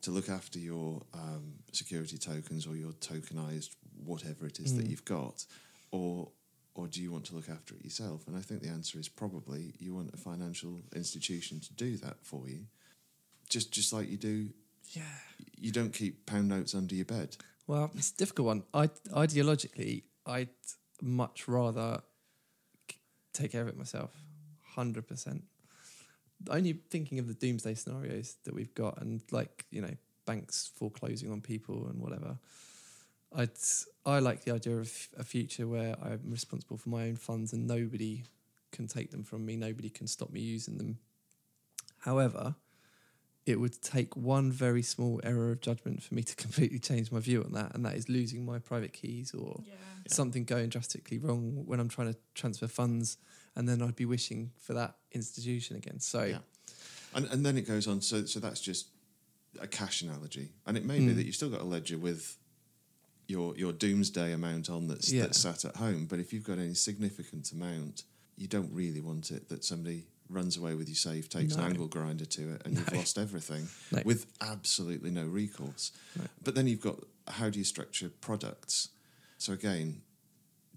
to 0.01 0.11
look 0.11 0.29
after 0.29 0.57
your 0.59 1.01
um, 1.13 1.53
security 1.71 2.17
tokens 2.17 2.65
or 2.67 2.75
your 2.75 2.91
tokenized 2.93 3.69
whatever 4.03 4.45
it 4.47 4.59
is 4.59 4.75
that 4.75 4.85
Mm. 4.85 4.89
you've 4.89 5.05
got 5.05 5.45
or 5.91 6.31
or 6.73 6.87
do 6.87 7.01
you 7.01 7.11
want 7.11 7.25
to 7.25 7.35
look 7.35 7.49
after 7.49 7.75
it 7.75 7.83
yourself 7.83 8.27
and 8.27 8.35
i 8.37 8.39
think 8.39 8.61
the 8.61 8.69
answer 8.69 8.99
is 8.99 9.09
probably 9.09 9.73
you 9.79 9.93
want 9.93 10.13
a 10.13 10.17
financial 10.17 10.81
institution 10.95 11.59
to 11.59 11.73
do 11.73 11.97
that 11.97 12.17
for 12.23 12.47
you 12.47 12.65
just 13.49 13.71
just 13.71 13.91
like 13.93 14.09
you 14.09 14.17
do 14.17 14.49
yeah 14.91 15.01
you 15.57 15.71
don't 15.71 15.93
keep 15.93 16.25
pound 16.25 16.47
notes 16.47 16.73
under 16.73 16.95
your 16.95 17.05
bed 17.05 17.35
Well, 17.67 17.91
it's 17.95 18.11
a 18.11 18.17
difficult 18.17 18.45
one. 18.47 18.63
I 18.73 18.87
ideologically, 19.13 20.03
I'd 20.25 20.49
much 21.01 21.47
rather 21.47 22.01
take 23.33 23.51
care 23.51 23.61
of 23.61 23.67
it 23.67 23.77
myself, 23.77 24.11
hundred 24.75 25.07
percent. 25.07 25.43
Only 26.49 26.73
thinking 26.89 27.19
of 27.19 27.27
the 27.27 27.33
doomsday 27.33 27.75
scenarios 27.75 28.35
that 28.45 28.53
we've 28.53 28.73
got, 28.73 28.99
and 29.01 29.21
like 29.31 29.65
you 29.69 29.81
know, 29.81 29.95
banks 30.25 30.71
foreclosing 30.75 31.31
on 31.31 31.41
people 31.41 31.87
and 31.87 32.01
whatever. 32.01 32.39
I'd 33.33 33.51
I 34.05 34.19
like 34.19 34.43
the 34.43 34.53
idea 34.53 34.77
of 34.77 34.91
a 35.17 35.23
future 35.23 35.67
where 35.67 35.95
I'm 36.03 36.21
responsible 36.29 36.77
for 36.77 36.89
my 36.89 37.03
own 37.03 37.15
funds 37.15 37.53
and 37.53 37.67
nobody 37.67 38.23
can 38.71 38.87
take 38.87 39.11
them 39.11 39.23
from 39.23 39.45
me. 39.45 39.55
Nobody 39.55 39.89
can 39.89 40.07
stop 40.07 40.31
me 40.31 40.41
using 40.41 40.77
them. 40.77 40.97
However, 41.99 42.55
it 43.45 43.59
would 43.59 43.81
take 43.81 44.15
one 44.15 44.51
very 44.51 44.81
small 44.81 45.19
error 45.23 45.51
of 45.51 45.61
judgment 45.61 46.01
for 46.03 46.13
me 46.13 46.23
to 46.23 46.35
completely 46.45 46.79
change 46.79 47.11
my 47.11 47.19
view 47.19 47.43
on 47.43 47.53
that, 47.53 47.73
and 47.75 47.85
that 47.85 47.95
is 47.95 48.09
losing 48.09 48.45
my 48.45 48.59
private 48.59 48.93
keys 48.93 49.33
or 49.33 49.63
Yeah. 49.65 49.73
something 50.07 50.45
going 50.45 50.69
drastically 50.69 51.17
wrong 51.17 51.65
when 51.65 51.79
I'm 51.79 51.89
trying 51.89 52.13
to 52.13 52.19
transfer 52.33 52.67
funds, 52.67 53.17
and 53.55 53.67
then 53.67 53.81
I'd 53.81 53.95
be 53.95 54.05
wishing 54.05 54.51
for 54.59 54.73
that 54.73 54.95
institution 55.11 55.75
again. 55.77 55.99
So, 55.99 56.23
Yeah. 56.23 56.39
And 57.13 57.25
and 57.25 57.45
then 57.45 57.57
it 57.57 57.67
goes 57.67 57.87
on. 57.87 58.01
So 58.01 58.25
so 58.25 58.39
that's 58.39 58.61
just 58.61 58.87
a 59.59 59.67
cash 59.67 60.01
analogy, 60.01 60.53
and 60.65 60.77
it 60.77 60.85
may 60.85 60.99
be 60.99 61.07
Mm. 61.07 61.15
that 61.17 61.25
you've 61.25 61.35
still 61.35 61.49
got 61.49 61.61
a 61.61 61.65
ledger 61.65 61.97
with 61.97 62.37
your 63.31 63.55
your 63.57 63.71
doomsday 63.73 64.33
amount 64.33 64.69
on 64.69 64.87
that's 64.87 65.11
Yeah. 65.11 65.23
that's 65.23 65.39
sat 65.39 65.65
at 65.65 65.77
home. 65.77 66.05
But 66.05 66.19
if 66.19 66.31
you've 66.33 66.43
got 66.43 66.59
any 66.59 66.73
significant 66.75 67.51
amount, 67.51 68.03
you 68.37 68.47
don't 68.47 68.71
really 68.73 69.01
want 69.01 69.31
it 69.31 69.49
that 69.49 69.63
somebody 69.63 70.05
runs 70.29 70.55
away 70.57 70.75
with 70.75 70.87
your 70.87 70.95
safe, 70.95 71.27
takes 71.29 71.55
No. 71.55 71.63
an 71.63 71.71
angle 71.71 71.87
grinder 71.87 72.25
to 72.25 72.53
it, 72.53 72.61
and 72.65 72.77
you've 72.77 72.91
lost 72.93 73.17
everything 73.17 73.67
No. 73.91 74.01
with 74.05 74.25
absolutely 74.39 75.11
no 75.11 75.25
recourse. 75.25 75.91
No. 76.17 76.25
But 76.43 76.55
then 76.55 76.67
you've 76.67 76.81
got 76.81 76.99
how 77.27 77.49
do 77.49 77.57
you 77.59 77.65
structure 77.65 78.09
products? 78.09 78.89
So 79.37 79.53
again, 79.53 80.01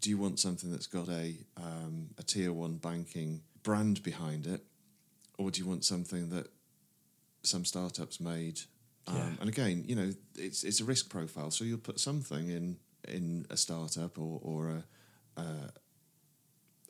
do 0.00 0.10
you 0.10 0.18
want 0.18 0.38
something 0.38 0.70
that's 0.70 0.86
got 0.86 1.08
a 1.08 1.36
um, 1.56 2.10
a 2.18 2.22
tier 2.22 2.52
one 2.52 2.76
banking 2.76 3.42
brand 3.62 4.02
behind 4.02 4.46
it, 4.46 4.62
or 5.38 5.50
do 5.50 5.60
you 5.60 5.66
want 5.66 5.84
something 5.84 6.28
that 6.30 6.48
some 7.42 7.64
startups 7.64 8.20
made? 8.20 8.60
Um, 9.06 9.16
Yeah. 9.16 9.30
And 9.40 9.48
again, 9.48 9.84
you 9.86 9.94
know, 9.96 10.12
it's 10.36 10.64
it's 10.64 10.80
a 10.80 10.84
risk 10.84 11.08
profile. 11.10 11.50
So 11.50 11.64
you'll 11.64 11.78
put 11.78 12.00
something 12.00 12.48
in 12.50 12.78
in 13.08 13.46
a 13.50 13.56
startup 13.56 14.18
or 14.18 14.40
or 14.42 14.68
a 14.70 14.84
a, 15.40 15.44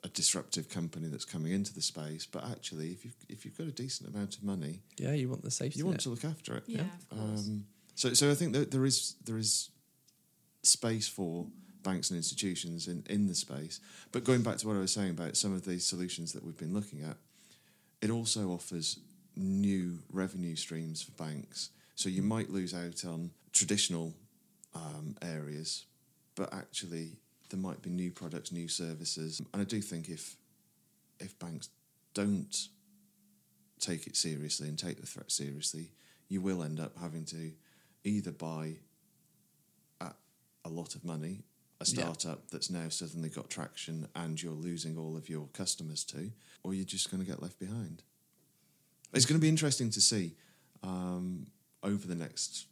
a 0.03 0.07
disruptive 0.09 0.69
company 0.69 1.07
that's 1.07 1.25
coming 1.25 1.51
into 1.51 1.73
the 1.73 1.81
space. 1.81 2.25
But 2.25 2.45
actually, 2.45 2.91
if 2.91 3.03
you've 3.05 3.15
if 3.29 3.45
you've 3.45 3.57
got 3.57 3.67
a 3.67 3.71
decent 3.71 4.09
amount 4.13 4.37
of 4.37 4.43
money, 4.43 4.81
yeah, 4.97 5.13
you 5.13 5.29
want 5.29 5.41
the 5.43 5.51
safety. 5.51 5.79
you 5.79 5.85
want 5.85 5.95
net. 5.95 6.01
to 6.01 6.09
look 6.09 6.25
after 6.25 6.55
it. 6.57 6.63
Yeah, 6.67 6.81
of 6.81 7.09
course. 7.09 7.47
Um, 7.47 7.65
so, 7.95 8.13
so 8.13 8.29
I 8.29 8.35
think 8.35 8.53
that 8.53 8.71
there 8.71 8.85
is 8.85 9.15
there 9.23 9.37
is 9.37 9.69
space 10.63 11.07
for 11.07 11.47
banks 11.83 12.09
and 12.09 12.17
institutions 12.17 12.87
in, 12.87 13.03
in 13.09 13.27
the 13.27 13.35
space. 13.35 13.79
But 14.11 14.23
going 14.23 14.41
back 14.41 14.57
to 14.57 14.67
what 14.67 14.75
I 14.75 14.79
was 14.79 14.91
saying 14.91 15.11
about 15.11 15.37
some 15.37 15.53
of 15.53 15.63
the 15.65 15.79
solutions 15.79 16.33
that 16.33 16.43
we've 16.43 16.57
been 16.57 16.73
looking 16.73 17.03
at, 17.03 17.17
it 18.01 18.09
also 18.09 18.49
offers 18.49 18.99
new 19.35 19.99
revenue 20.11 20.55
streams 20.55 21.01
for 21.03 21.11
banks. 21.11 21.69
So 21.95 22.09
you 22.09 22.21
might 22.21 22.49
lose 22.49 22.73
out 22.73 23.05
on 23.05 23.31
traditional 23.53 24.13
um, 24.73 25.15
areas, 25.21 25.85
but 26.35 26.53
actually 26.53 27.17
there 27.49 27.59
might 27.59 27.81
be 27.81 27.89
new 27.89 28.11
products, 28.11 28.51
new 28.51 28.67
services. 28.67 29.41
And 29.53 29.61
I 29.61 29.65
do 29.65 29.81
think 29.81 30.09
if 30.09 30.35
if 31.19 31.37
banks 31.39 31.69
don't 32.13 32.67
take 33.79 34.07
it 34.07 34.17
seriously 34.17 34.67
and 34.67 34.77
take 34.77 34.99
the 34.99 35.07
threat 35.07 35.31
seriously, 35.31 35.91
you 36.27 36.41
will 36.41 36.61
end 36.63 36.79
up 36.79 36.97
having 36.99 37.23
to 37.25 37.51
either 38.03 38.31
buy 38.31 38.73
at 40.01 40.15
a 40.65 40.69
lot 40.69 40.95
of 40.95 41.05
money 41.05 41.43
a 41.79 41.85
Yeah. 41.85 41.93
startup 41.93 42.49
that's 42.49 42.69
now 42.69 42.89
suddenly 42.89 43.29
got 43.29 43.49
traction 43.49 44.07
and 44.15 44.41
you're 44.41 44.53
losing 44.53 44.97
all 44.97 45.15
of 45.17 45.29
your 45.29 45.47
customers 45.47 46.03
to, 46.05 46.31
or 46.63 46.73
you're 46.73 46.85
just 46.85 47.09
going 47.11 47.23
to 47.23 47.29
get 47.29 47.41
left 47.41 47.59
behind. 47.59 48.03
It's 49.13 49.25
going 49.25 49.39
to 49.39 49.41
be 49.41 49.49
interesting 49.49 49.89
to 49.91 50.01
see 50.01 50.35
um, 50.83 51.47
over 51.83 52.07
the 52.07 52.15
next 52.15 52.67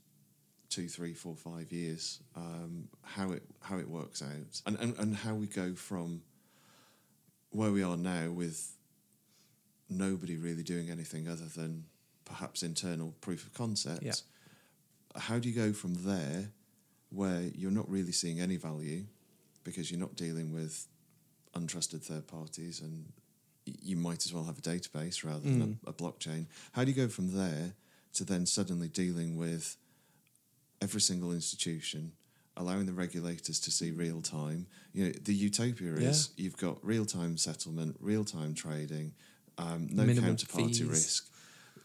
two, 0.70 0.88
three, 0.88 1.14
four, 1.14 1.36
five 1.36 1.72
years 1.72 2.20
um, 2.36 2.88
how 3.04 3.32
it 3.32 3.44
how 3.62 3.78
it 3.78 3.88
works 3.88 4.22
out 4.22 4.62
and, 4.66 4.78
and 4.80 4.98
and 4.98 5.16
how 5.16 5.34
we 5.36 5.46
go 5.48 5.74
from 5.76 6.22
where 7.52 7.72
we 7.72 7.84
are 7.84 7.98
now 7.98 8.30
with 8.32 8.76
nobody 9.90 10.38
really 10.38 10.64
doing 10.64 10.90
anything 10.90 11.28
other 11.28 11.46
than 11.56 11.86
perhaps 12.26 12.64
internal 12.64 13.14
proof 13.22 13.46
of 13.46 13.54
concept. 13.54 14.02
Yeah. 14.04 14.14
How 15.16 15.38
do 15.38 15.48
you 15.50 15.54
go 15.56 15.72
from 15.74 15.94
there 16.04 16.50
where 17.10 17.42
you're 17.54 17.70
not 17.70 17.88
really 17.90 18.12
seeing 18.12 18.40
any 18.40 18.58
value 18.58 19.04
because 19.64 19.92
you're 19.92 20.00
not 20.00 20.16
dealing 20.16 20.52
with 20.52 20.88
untrusted 21.56 22.02
third 22.02 22.26
parties 22.28 22.82
and 22.82 23.06
you 23.66 23.96
might 23.96 24.26
as 24.26 24.34
well 24.34 24.44
have 24.46 24.58
a 24.58 24.62
database 24.62 25.24
rather 25.24 25.42
than 25.42 25.62
Mm. 25.62 25.78
a, 25.86 25.90
a 25.92 25.94
blockchain. 25.94 26.48
How 26.72 26.84
do 26.84 26.90
you 26.92 26.98
go 26.98 27.08
from 27.08 27.32
there 27.38 27.74
to 28.14 28.24
then 28.24 28.46
suddenly 28.46 28.88
dealing 28.88 29.38
with 29.38 29.78
every 30.82 31.02
single 31.02 31.32
institution, 31.32 32.12
allowing 32.58 32.86
the 32.86 32.94
regulators 32.94 33.60
to 33.62 33.72
see 33.72 33.92
real 33.92 34.22
time? 34.22 34.68
You 34.94 35.06
know, 35.06 35.12
the 35.24 35.34
utopia 35.34 35.94
is 35.94 36.30
you've 36.38 36.58
got 36.58 36.78
real 36.86 37.06
time 37.06 37.38
settlement, 37.38 37.98
real 38.00 38.24
time 38.24 38.54
trading, 38.54 39.14
um, 39.58 39.88
no 39.92 40.04
Minimal 40.04 40.32
counterparty 40.32 40.78
fees. 40.80 40.84
risk, 40.84 41.30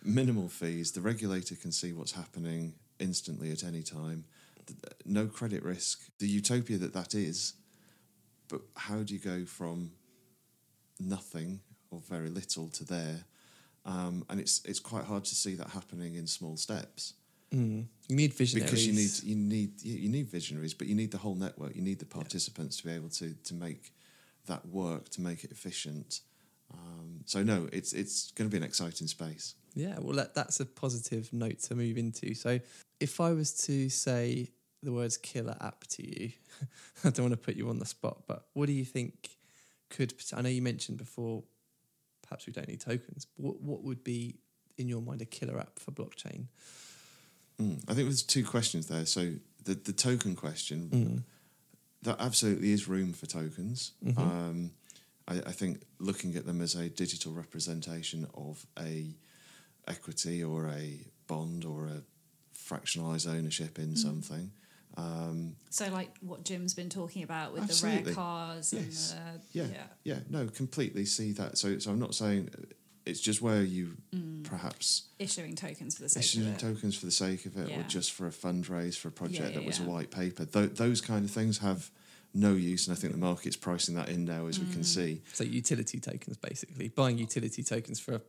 minimal 0.05 0.49
fees. 0.49 0.93
The 0.93 1.01
regulator 1.01 1.55
can 1.55 1.73
see 1.73 1.93
what's 1.93 2.13
happening 2.13 2.75
instantly 2.99 3.51
at 3.53 3.65
any 3.65 3.83
time. 3.83 4.25
No 5.07 5.27
credit 5.27 5.63
risk. 5.63 6.01
The 6.19 6.29
utopia 6.29 6.77
that 6.79 6.93
that 6.93 7.15
is, 7.15 7.55
but 8.49 8.61
how 8.77 8.99
do 9.03 9.15
you 9.15 9.21
go 9.21 9.45
from 9.47 9.93
nothing 11.01 11.61
or 11.91 12.01
very 12.01 12.29
little 12.29 12.69
to 12.69 12.85
there? 12.85 13.25
Um, 13.89 14.25
and 14.29 14.39
it's 14.39 14.61
it's 14.65 14.81
quite 14.81 15.05
hard 15.05 15.25
to 15.25 15.35
see 15.35 15.55
that 15.55 15.71
happening 15.71 16.15
in 16.15 16.27
small 16.27 16.57
steps 16.57 17.15
Mm. 17.55 17.87
You 18.09 18.17
need 18.17 18.35
visionaries 18.35 18.71
because 18.71 18.87
you 18.87 18.93
need 18.93 19.23
you 19.23 19.37
need 19.37 19.83
you 19.83 20.09
need 20.09 20.29
visionaries, 20.29 20.75
but 20.75 20.87
you 20.87 20.95
need 20.95 21.11
the 21.11 21.19
whole 21.19 21.35
network. 21.35 21.75
You 21.75 21.83
need 21.83 21.99
the 21.99 22.07
participants 22.07 22.79
to 22.79 22.87
be 22.87 22.93
able 22.93 23.09
to 23.11 23.35
to 23.35 23.55
make 23.55 23.93
that 24.47 24.67
work, 24.67 25.09
to 25.11 25.21
make 25.21 25.45
it 25.45 25.51
efficient. 25.51 26.21
Um, 26.73 27.21
so 27.25 27.43
no, 27.43 27.69
it's 27.73 27.93
it's 27.93 28.33
going 28.33 28.49
to 28.49 28.53
be 28.53 28.59
an 28.59 28.65
exciting 28.69 29.07
space. 29.07 29.55
Yeah, 29.75 29.99
well, 30.01 30.17
that, 30.17 30.35
that's 30.35 30.61
a 30.61 30.67
positive 30.67 31.33
note 31.33 31.61
to 31.65 31.75
move 31.75 31.99
into. 31.99 32.35
So, 32.35 32.59
if 33.01 33.21
I 33.21 33.33
was 33.33 33.53
to 33.67 33.89
say 33.89 34.51
the 34.83 34.93
words 34.93 35.17
killer 35.17 35.57
app 35.61 35.87
to 35.89 36.03
you, 36.03 36.33
I 37.05 37.11
don't 37.11 37.21
want 37.21 37.33
to 37.33 37.37
put 37.37 37.57
you 37.57 37.69
on 37.69 37.79
the 37.79 37.87
spot, 37.87 38.25
but 38.27 38.47
what 38.55 38.67
do 38.67 38.73
you 38.73 38.85
think 38.85 39.31
could? 39.89 40.13
I 40.35 40.43
know 40.43 40.49
you 40.49 40.63
mentioned 40.63 40.99
before, 40.99 41.45
perhaps 42.29 42.47
we 42.47 42.53
don't 42.53 42.69
need 42.69 42.81
tokens. 42.81 43.27
What 43.37 43.61
what 43.61 43.83
would 43.83 44.05
be 44.05 44.37
in 44.77 44.89
your 44.89 45.01
mind 45.01 45.23
a 45.23 45.25
killer 45.25 45.59
app 45.59 45.79
for 45.79 45.91
blockchain? 45.91 46.47
Mm. 47.61 47.79
I 47.89 47.95
think 47.95 48.07
there's 48.09 48.23
two 48.23 48.45
questions 48.45 48.87
there. 48.87 49.07
So 49.07 49.35
the 49.65 49.75
the 49.75 49.93
token 49.93 50.37
question, 50.37 50.89
Mm. 50.91 51.23
there 52.03 52.17
absolutely 52.19 52.71
is 52.73 52.87
room 52.89 53.13
for 53.13 53.27
tokens. 53.27 53.93
Mhm. 54.05 54.19
Um, 54.19 54.71
I, 55.27 55.39
I 55.47 55.53
think 55.53 55.83
looking 55.99 56.37
at 56.37 56.47
them 56.47 56.61
as 56.61 56.75
a 56.75 56.89
digital 56.89 57.33
representation 57.33 58.27
of 58.35 58.67
a 58.79 59.15
equity 59.87 60.45
or 60.45 60.69
a 60.69 61.01
bond 61.27 61.65
or 61.65 61.87
a 61.87 62.03
fractionalized 62.55 63.27
ownership 63.29 63.79
in 63.79 63.95
Mm. 63.95 63.99
something. 63.99 64.53
Um, 64.99 65.55
So, 65.71 65.89
like 65.91 66.11
what 66.21 66.45
Jim's 66.45 66.75
been 66.75 66.89
talking 66.91 67.23
about 67.23 67.53
with 67.53 67.63
Absolutely. 67.63 68.01
the 68.03 68.07
rare 68.09 68.15
cars 68.15 68.73
Yes. 68.73 69.15
and 69.17 69.41
the 69.41 69.59
Yeah. 69.59 69.67
yeah. 69.73 69.87
yeah, 70.05 70.19
no, 70.29 70.47
completely 70.49 71.05
see 71.05 71.33
that. 71.33 71.57
So, 71.59 71.79
so 71.79 71.91
I'm 71.93 71.99
not 72.01 72.15
saying 72.15 72.51
it's 73.07 73.21
just 73.21 73.41
where 73.41 73.63
you 73.63 73.97
perhaps 74.45 75.05
issuing 75.19 75.55
tokens 75.55 75.95
for 75.97 76.03
the 76.03 76.09
sake 76.09 76.25
issuing 76.25 76.49
of 76.49 76.55
it. 76.55 76.59
tokens 76.59 76.97
for 76.97 77.07
the 77.07 77.13
sake 77.13 77.47
of 77.47 77.57
it, 77.57 77.71
or 77.77 77.83
just 77.85 78.13
for 78.13 78.27
a 78.27 78.31
fundraise 78.31 78.97
for 78.97 79.09
a 79.09 79.13
project 79.13 79.41
Yeah, 79.41 79.51
that 79.51 79.61
yeah, 79.63 79.67
was 79.67 79.79
a 79.79 79.85
white 79.85 80.11
paper. 80.11 80.45
Th- 80.45 80.71
those 80.75 81.01
kind 81.01 81.25
of 81.25 81.31
things 81.31 81.59
have 81.59 81.91
no 82.35 82.55
use, 82.55 82.87
and 82.89 82.97
I 82.97 83.01
think 83.01 83.13
the 83.13 83.19
market's 83.19 83.57
pricing 83.57 83.95
that 83.95 84.09
in 84.09 84.25
now, 84.25 84.47
as 84.47 84.59
we 84.59 84.67
Mm. 84.67 84.73
can 84.73 84.85
see. 84.85 85.23
So 85.33 85.45
utility 85.45 86.01
tokens, 86.01 86.37
basically 86.37 86.89
buying 86.89 87.19
utility 87.19 87.63
tokens 87.63 87.99
for 88.01 88.15
a 88.15 88.21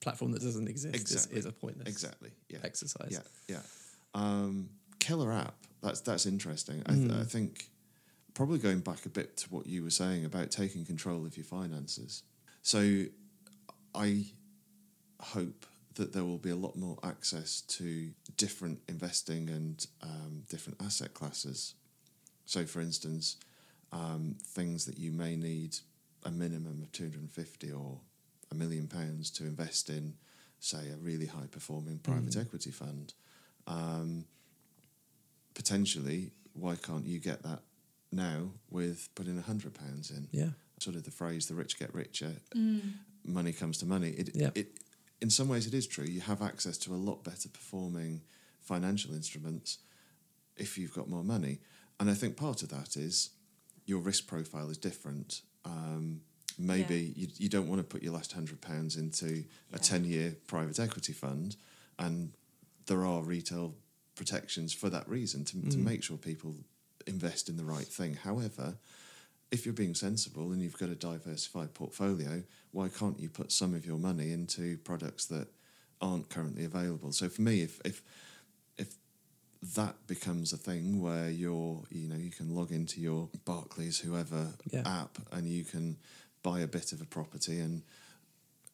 platform 0.00 0.32
that 0.32 0.42
doesn't 0.42 0.68
exist 0.68 0.94
is, 0.94 1.00
Exactly. 1.02 1.38
is 1.38 1.46
a 1.46 1.52
pointless 1.52 1.88
Exactly. 1.88 2.30
Yeah. 2.48 2.58
exercise. 2.62 3.10
Yeah. 3.12 3.22
Yeah. 3.56 3.62
Um, 4.14 4.70
killer 5.10 5.32
app. 5.32 5.54
That's 5.82 6.00
that's 6.00 6.26
interesting. 6.26 6.82
I, 6.86 6.92
Mm. 6.92 7.08
th- 7.08 7.20
I 7.20 7.24
think 7.24 7.68
probably 8.34 8.58
going 8.58 8.80
back 8.80 9.06
a 9.06 9.08
bit 9.08 9.36
to 9.38 9.48
what 9.54 9.66
you 9.66 9.82
were 9.82 9.90
saying 9.90 10.24
about 10.24 10.50
taking 10.52 10.84
control 10.84 11.26
of 11.26 11.36
your 11.36 11.44
finances. 11.44 12.22
So 12.62 13.04
I 13.94 14.26
hope 15.20 15.66
that 15.94 16.12
there 16.12 16.24
will 16.24 16.38
be 16.38 16.50
a 16.50 16.56
lot 16.56 16.76
more 16.76 16.98
access 17.02 17.60
to 17.62 18.12
different 18.36 18.80
investing 18.88 19.48
and 19.50 19.84
um, 20.02 20.44
different 20.48 20.80
asset 20.80 21.12
classes. 21.12 21.74
So, 22.46 22.64
for 22.66 22.80
instance, 22.80 23.36
um, 23.92 24.36
things 24.44 24.84
that 24.86 24.98
you 24.98 25.10
may 25.12 25.34
need 25.36 25.76
a 26.24 26.30
minimum 26.30 26.80
of 26.82 26.92
250 26.92 27.72
or 27.72 27.98
a 28.52 28.54
million 28.54 28.86
pounds 28.86 29.30
to 29.32 29.44
invest 29.44 29.90
in, 29.90 30.14
say, 30.60 30.88
a 30.90 30.96
really 30.96 31.26
high 31.26 31.48
performing 31.50 31.98
private 31.98 32.34
Mm. 32.36 32.40
equity 32.42 32.70
fund. 32.70 33.14
Um, 33.66 34.26
potentially, 35.64 36.30
why 36.54 36.74
can't 36.76 37.06
you 37.06 37.18
get 37.18 37.42
that 37.42 37.60
now 38.10 38.38
with 38.70 39.08
putting 39.14 39.36
a 39.38 39.42
hundred 39.42 39.74
pounds 39.74 40.10
in? 40.10 40.26
Yeah. 40.32 40.50
Sort 40.78 40.96
of 40.96 41.02
the 41.04 41.10
phrase 41.10 41.46
"the 41.46 41.54
rich 41.54 41.78
get 41.78 41.94
richer." 41.94 42.32
Mm. 42.56 42.80
money 43.24 43.52
comes 43.52 43.76
to 43.78 43.86
money. 43.86 44.10
It, 44.20 44.30
Yeah. 44.34 44.50
it, 44.54 44.68
in 45.20 45.28
some 45.28 45.48
ways, 45.52 45.66
it 45.66 45.74
is 45.74 45.86
true. 45.86 46.06
You 46.16 46.22
have 46.22 46.40
access 46.40 46.78
to 46.84 46.94
a 46.94 47.00
lot 47.08 47.22
better 47.22 47.48
performing 47.50 48.22
financial 48.72 49.12
instruments 49.14 49.78
if 50.56 50.78
you've 50.78 50.94
got 50.94 51.06
more 51.16 51.22
money. 51.36 51.58
And 51.98 52.08
I 52.10 52.14
think 52.14 52.36
part 52.36 52.62
of 52.62 52.68
that 52.70 52.96
is 52.96 53.30
your 53.84 54.00
risk 54.10 54.26
profile 54.26 54.70
is 54.70 54.78
different. 54.78 55.42
Um, 55.66 56.22
maybe 56.58 57.12
you, 57.20 57.26
you 57.36 57.48
don't 57.50 57.68
want 57.68 57.80
to 57.82 57.88
put 57.92 58.02
your 58.02 58.14
last 58.14 58.32
hundred 58.32 58.60
pounds 58.62 58.96
into 58.96 59.26
Yeah. 59.28 59.76
a 59.76 59.78
ten 59.78 60.02
year 60.06 60.36
private 60.46 60.78
equity 60.86 61.12
fund, 61.12 61.56
and 61.98 62.32
there 62.86 63.04
are 63.04 63.20
retail 63.22 63.74
protections 64.24 64.74
for 64.74 64.90
that 64.90 65.08
reason 65.08 65.44
to, 65.46 65.52
to 65.70 65.78
Mm. 65.78 65.84
make 65.84 66.02
sure 66.02 66.16
people 66.18 66.54
invest 67.06 67.48
in 67.48 67.56
the 67.56 67.64
right 67.64 67.86
thing. 67.98 68.12
However, 68.14 68.76
if 69.50 69.64
you're 69.64 69.80
being 69.84 69.94
sensible 69.94 70.52
and 70.52 70.60
you've 70.62 70.78
got 70.78 70.90
a 70.90 70.94
diversified 70.94 71.72
portfolio, 71.72 72.42
why 72.72 72.88
can't 72.88 73.18
you 73.18 73.30
put 73.30 73.50
some 73.50 73.72
of 73.74 73.86
your 73.86 73.98
money 73.98 74.30
into 74.30 74.76
products 74.90 75.24
that 75.26 75.48
aren't 76.02 76.28
currently 76.28 76.64
available? 76.66 77.12
So 77.12 77.28
for 77.30 77.40
me, 77.42 77.62
if 77.62 77.80
if 77.84 78.02
if 78.76 78.88
that 79.76 79.94
becomes 80.06 80.52
a 80.52 80.58
thing 80.58 81.00
where 81.00 81.30
you're 81.30 81.82
you 81.90 82.06
know 82.10 82.16
you 82.26 82.30
can 82.30 82.54
log 82.54 82.70
into 82.72 83.00
your 83.00 83.28
Barclays 83.46 83.98
whoever 84.00 84.42
Yeah. 84.70 84.82
app 85.02 85.18
and 85.32 85.48
you 85.48 85.64
can 85.64 85.96
buy 86.42 86.60
a 86.60 86.66
bit 86.78 86.92
of 86.92 87.00
a 87.00 87.06
property 87.06 87.58
and 87.58 87.82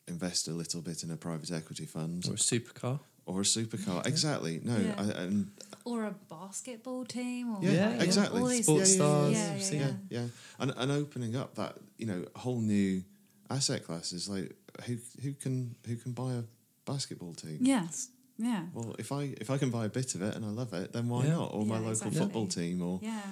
invest 0.09 0.49
a 0.49 0.53
little 0.63 0.83
bit 0.83 1.03
in 1.05 1.11
a 1.13 1.17
private 1.17 1.51
equity 1.53 1.87
fund 1.87 2.25
Or 2.29 2.35
a 2.35 2.37
supercar. 2.53 2.99
Or 3.27 3.41
a 3.41 3.45
supercar. 3.45 3.97
Yeah. 3.97 4.03
Exactly. 4.13 4.61
No, 4.65 4.77
Yeah. 4.77 4.95
I, 4.99 5.03
and 5.23 5.51
Or 5.85 6.05
a 6.05 6.15
basketball 6.29 7.05
team 7.05 7.55
or 7.57 7.63
Yeah, 7.63 7.73
Yeah, 7.73 7.89
like, 7.91 8.01
exactly. 8.03 8.41
all 8.41 8.47
these 8.49 8.65
Sports 8.67 8.83
things. 8.85 8.95
stars, 8.97 9.33
Yeah, 9.33 9.55
we've 9.55 9.73
yeah, 9.73 9.79
yeah. 9.81 9.87
yeah, 10.11 10.21
yeah, 10.21 10.27
and 10.61 10.73
and 10.77 10.91
opening 10.93 11.37
up 11.37 11.55
that 11.57 11.77
you 11.99 12.07
know 12.07 12.25
whole 12.37 12.61
new 12.61 13.03
asset 13.51 13.85
classes 13.85 14.29
like 14.29 14.55
who 14.87 14.97
who 15.23 15.33
can 15.35 15.75
who 15.87 15.97
can 15.97 16.13
buy 16.13 16.33
a 16.35 16.43
basketball 16.85 17.35
team? 17.35 17.59
Yes. 17.61 18.09
Yeah. 18.39 18.67
Well, 18.75 18.95
if 18.99 19.11
I 19.13 19.35
if 19.41 19.49
I 19.51 19.59
can 19.59 19.71
buy 19.71 19.85
a 19.87 19.89
bit 19.89 20.15
of 20.15 20.23
it 20.23 20.35
and 20.37 20.45
I 20.45 20.49
love 20.49 20.73
it, 20.75 20.93
then 20.93 21.09
why 21.09 21.25
Yeah. 21.25 21.37
not? 21.37 21.55
Or 21.55 21.65
my 21.65 21.77
local 21.79 21.91
exactly. 21.91 22.19
football 22.21 22.47
team, 22.47 22.83
or 22.83 23.01
Yeah. 23.03 23.23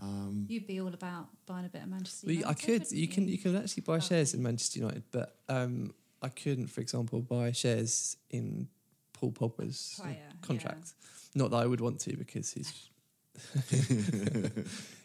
um, 0.00 0.46
You'd 0.48 0.66
be 0.66 0.80
all 0.80 0.94
about 0.94 1.28
buying 1.46 1.66
a 1.66 1.68
bit 1.68 1.82
of 1.82 1.88
Manchester 1.88 2.26
Well, 2.26 2.34
United. 2.36 2.50
I 2.50 2.54
could. 2.54 2.80
wouldn't 2.82 2.92
You 2.92 3.08
can. 3.08 3.28
You 3.28 3.38
can 3.38 3.56
actually 3.56 3.82
buy 3.82 3.96
Oh. 3.96 4.00
shares 4.00 4.32
in 4.34 4.42
Manchester 4.42 4.78
United, 4.80 5.04
but 5.10 5.38
um, 5.48 5.92
I 6.22 6.28
couldn't, 6.30 6.68
for 6.68 6.80
example, 6.80 7.20
buy 7.20 7.52
shares 7.52 8.16
in 8.30 8.68
Paul 9.16 9.32
Pogba's 9.32 9.98
Player, 10.00 10.16
uh, 10.30 10.46
contract. 10.46 10.92
Not 11.34 11.50
that 11.50 11.56
I 11.58 11.66
would 11.66 11.80
want 11.80 12.00
to, 12.00 12.16
because 12.16 12.52
he's 12.52 12.88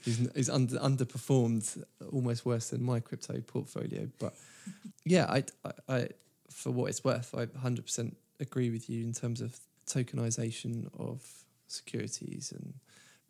he's 0.03 0.29
he's 0.35 0.49
under, 0.49 0.77
underperformed 0.77 1.83
almost 2.11 2.45
worse 2.45 2.69
than 2.69 2.83
my 2.83 2.99
crypto 2.99 3.39
portfolio. 3.41 4.07
But 4.19 4.33
yeah, 5.05 5.25
I, 5.29 5.43
I, 5.65 5.71
I 5.95 6.07
for 6.49 6.71
what 6.71 6.89
it's 6.89 7.03
worth, 7.03 7.33
I 7.35 7.45
100% 7.45 8.13
agree 8.39 8.69
with 8.69 8.89
you 8.89 9.03
in 9.03 9.13
terms 9.13 9.41
of 9.41 9.57
tokenization 9.87 10.89
of 10.99 11.21
securities 11.67 12.51
and 12.51 12.73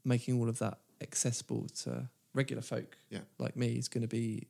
making 0.04 0.40
all 0.40 0.50
of 0.50 0.60
that 0.60 0.78
accessible 1.02 1.68
to 1.84 2.08
regular 2.34 2.62
folk 2.62 2.98
Yeah. 3.10 3.20
like 3.40 3.56
me 3.56 3.74
is 3.78 3.88
going 3.88 4.02
to 4.02 4.08
be 4.08 4.38
it 4.38 4.48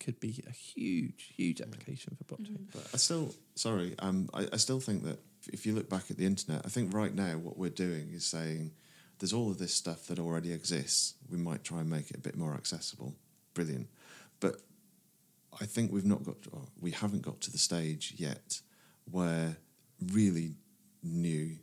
could 0.00 0.18
be 0.20 0.42
a 0.46 0.50
huge 0.52 1.32
huge 1.36 1.60
Yeah. 1.60 1.66
application 1.66 2.16
for 2.16 2.24
blockchain. 2.24 2.66
But 2.72 2.88
I 2.94 2.96
still, 2.98 3.34
sorry, 3.54 3.94
um, 3.98 4.28
I, 4.32 4.46
I 4.52 4.56
still 4.56 4.80
think 4.80 5.04
that 5.04 5.18
if 5.52 5.64
you 5.66 5.74
look 5.74 5.88
back 5.88 6.10
at 6.10 6.16
the 6.16 6.26
internet, 6.26 6.62
I 6.64 6.68
think 6.68 6.92
right 6.94 7.14
now 7.14 7.38
what 7.38 7.56
we're 7.58 7.70
doing 7.70 8.10
is 8.12 8.24
saying 8.24 8.72
there's 9.18 9.32
all 9.32 9.50
of 9.50 9.58
this 9.58 9.74
stuff 9.74 10.06
that 10.06 10.18
already 10.18 10.52
exists. 10.52 11.14
We 11.30 11.38
might 11.38 11.64
try 11.64 11.80
and 11.80 11.90
make 11.90 12.10
it 12.10 12.16
a 12.16 12.20
bit 12.20 12.36
more 12.36 12.54
accessible. 12.54 13.14
Brilliant. 13.54 13.88
But 14.40 14.60
I 15.60 15.66
think 15.66 15.90
we've 15.92 16.04
not 16.04 16.22
got, 16.24 16.36
or 16.52 16.62
we 16.80 16.92
haven't 16.92 17.22
got 17.22 17.40
to 17.42 17.50
the 17.50 17.58
stage 17.58 18.14
yet 18.16 18.60
where 19.10 19.56
really 20.12 20.54
new, 21.02 21.56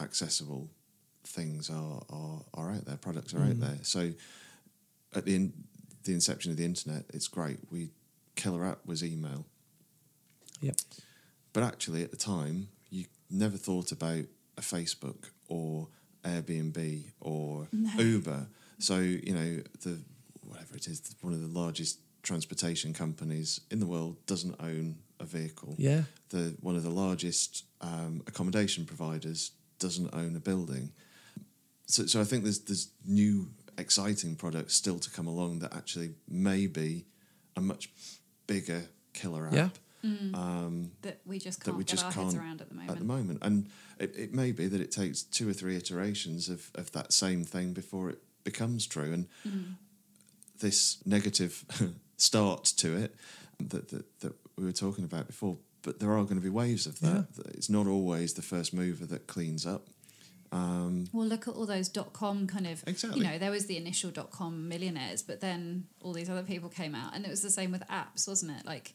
accessible 0.00 0.70
things 1.24 1.68
are, 1.68 2.02
are, 2.10 2.40
are 2.54 2.70
out 2.70 2.84
there, 2.86 2.96
products 2.96 3.34
are 3.34 3.40
out 3.42 3.56
Mm. 3.56 3.60
there. 3.60 3.78
So 3.82 4.12
at 5.14 5.24
the, 5.24 5.34
in, 5.34 5.52
the 6.06 6.12
inception 6.14 6.50
of 6.50 6.56
the 6.56 6.64
internet, 6.64 7.04
it's 7.12 7.28
great. 7.28 7.58
We 7.70 7.90
killer 8.34 8.64
app 8.64 8.78
was 8.86 9.02
email. 9.04 9.46
Yep. 10.60 10.76
But 11.52 11.62
actually, 11.62 12.02
at 12.02 12.10
the 12.10 12.16
time, 12.16 12.68
you 12.90 13.06
never 13.30 13.56
thought 13.56 13.92
about 13.92 14.24
a 14.56 14.60
Facebook 14.60 15.30
or 15.48 15.88
Airbnb 16.24 17.04
or 17.20 17.68
No. 17.72 17.90
Uber. 18.02 18.46
So 18.78 18.98
you 18.98 19.34
know 19.34 19.62
the 19.82 20.00
whatever 20.42 20.76
it 20.76 20.86
is, 20.86 21.14
one 21.20 21.32
of 21.32 21.40
the 21.40 21.58
largest 21.60 22.00
transportation 22.22 22.92
companies 22.92 23.60
in 23.70 23.80
the 23.80 23.86
world 23.86 24.16
doesn't 24.26 24.56
own 24.60 24.96
a 25.20 25.24
vehicle. 25.24 25.74
Yeah. 25.78 26.02
The 26.30 26.56
one 26.60 26.76
of 26.76 26.82
the 26.82 26.90
largest 26.90 27.64
um, 27.80 28.22
accommodation 28.26 28.84
providers 28.84 29.52
doesn't 29.78 30.12
own 30.14 30.36
a 30.36 30.40
building. 30.40 30.92
So, 31.86 32.06
so 32.06 32.20
I 32.20 32.24
think 32.24 32.42
there's 32.44 32.60
there's 32.60 32.88
new 33.06 33.48
exciting 33.78 34.36
products 34.36 34.74
still 34.74 34.98
to 34.98 35.10
come 35.10 35.26
along 35.26 35.58
that 35.60 35.74
actually 35.74 36.14
may 36.28 36.66
be 36.66 37.04
a 37.56 37.60
much 37.60 37.90
bigger 38.46 38.82
killer 39.12 39.46
app. 39.46 39.52
Yeah. 39.54 39.68
Um, 40.34 40.92
that 41.02 41.20
we 41.26 41.40
just 41.40 41.58
that 41.60 41.64
can't 41.64 41.76
we 41.78 41.82
get 41.84 41.90
just 41.90 42.04
our 42.04 42.12
can't 42.12 42.36
around 42.36 42.60
at 42.60 42.68
the 42.68 42.74
moment. 42.74 42.90
at 42.92 42.98
the 42.98 43.04
moment. 43.04 43.38
And 43.42 43.66
it, 43.98 44.14
it 44.16 44.32
may 44.34 44.52
be 44.52 44.68
that 44.68 44.80
it 44.80 44.92
takes 44.92 45.22
two 45.22 45.48
or 45.48 45.52
three 45.52 45.74
iterations 45.76 46.48
of, 46.48 46.70
of 46.76 46.92
that 46.92 47.12
same 47.12 47.42
thing 47.42 47.72
before 47.72 48.10
it 48.10 48.18
becomes 48.44 48.86
true. 48.86 49.12
And 49.12 49.26
Mm. 49.46 49.74
this 50.60 50.98
negative 51.04 51.64
start 52.16 52.64
to 52.76 52.96
it 52.96 53.16
that, 53.58 53.88
that, 53.88 54.20
that 54.20 54.32
we 54.56 54.64
were 54.64 54.72
talking 54.72 55.04
about 55.04 55.26
before, 55.26 55.56
but 55.82 55.98
there 55.98 56.12
are 56.12 56.22
going 56.22 56.36
to 56.36 56.40
be 56.40 56.50
waves 56.50 56.86
of 56.86 57.00
that. 57.00 57.26
It's 57.54 57.68
not 57.70 57.86
always 57.88 58.34
the 58.34 58.42
first 58.42 58.72
mover 58.72 59.06
that 59.06 59.26
cleans 59.26 59.66
up. 59.66 59.88
Um, 60.52 61.08
Well, 61.12 61.26
look 61.26 61.48
at 61.48 61.54
all 61.54 61.66
those 61.66 61.88
dot 61.88 62.12
com 62.12 62.46
kind 62.46 62.66
of. 62.66 62.82
Exactly. 62.86 63.20
You 63.20 63.26
know, 63.26 63.38
there 63.38 63.50
was 63.50 63.66
the 63.66 63.76
initial 63.76 64.10
dot 64.10 64.30
com 64.30 64.68
millionaires, 64.68 65.22
but 65.22 65.40
then 65.40 65.86
all 66.02 66.12
these 66.12 66.30
other 66.30 66.42
people 66.42 66.68
came 66.68 66.94
out, 66.94 67.14
and 67.14 67.24
it 67.24 67.30
was 67.30 67.42
the 67.42 67.50
same 67.50 67.70
with 67.72 67.82
apps, 67.88 68.26
wasn't 68.28 68.52
it? 68.58 68.64
Like, 68.66 68.94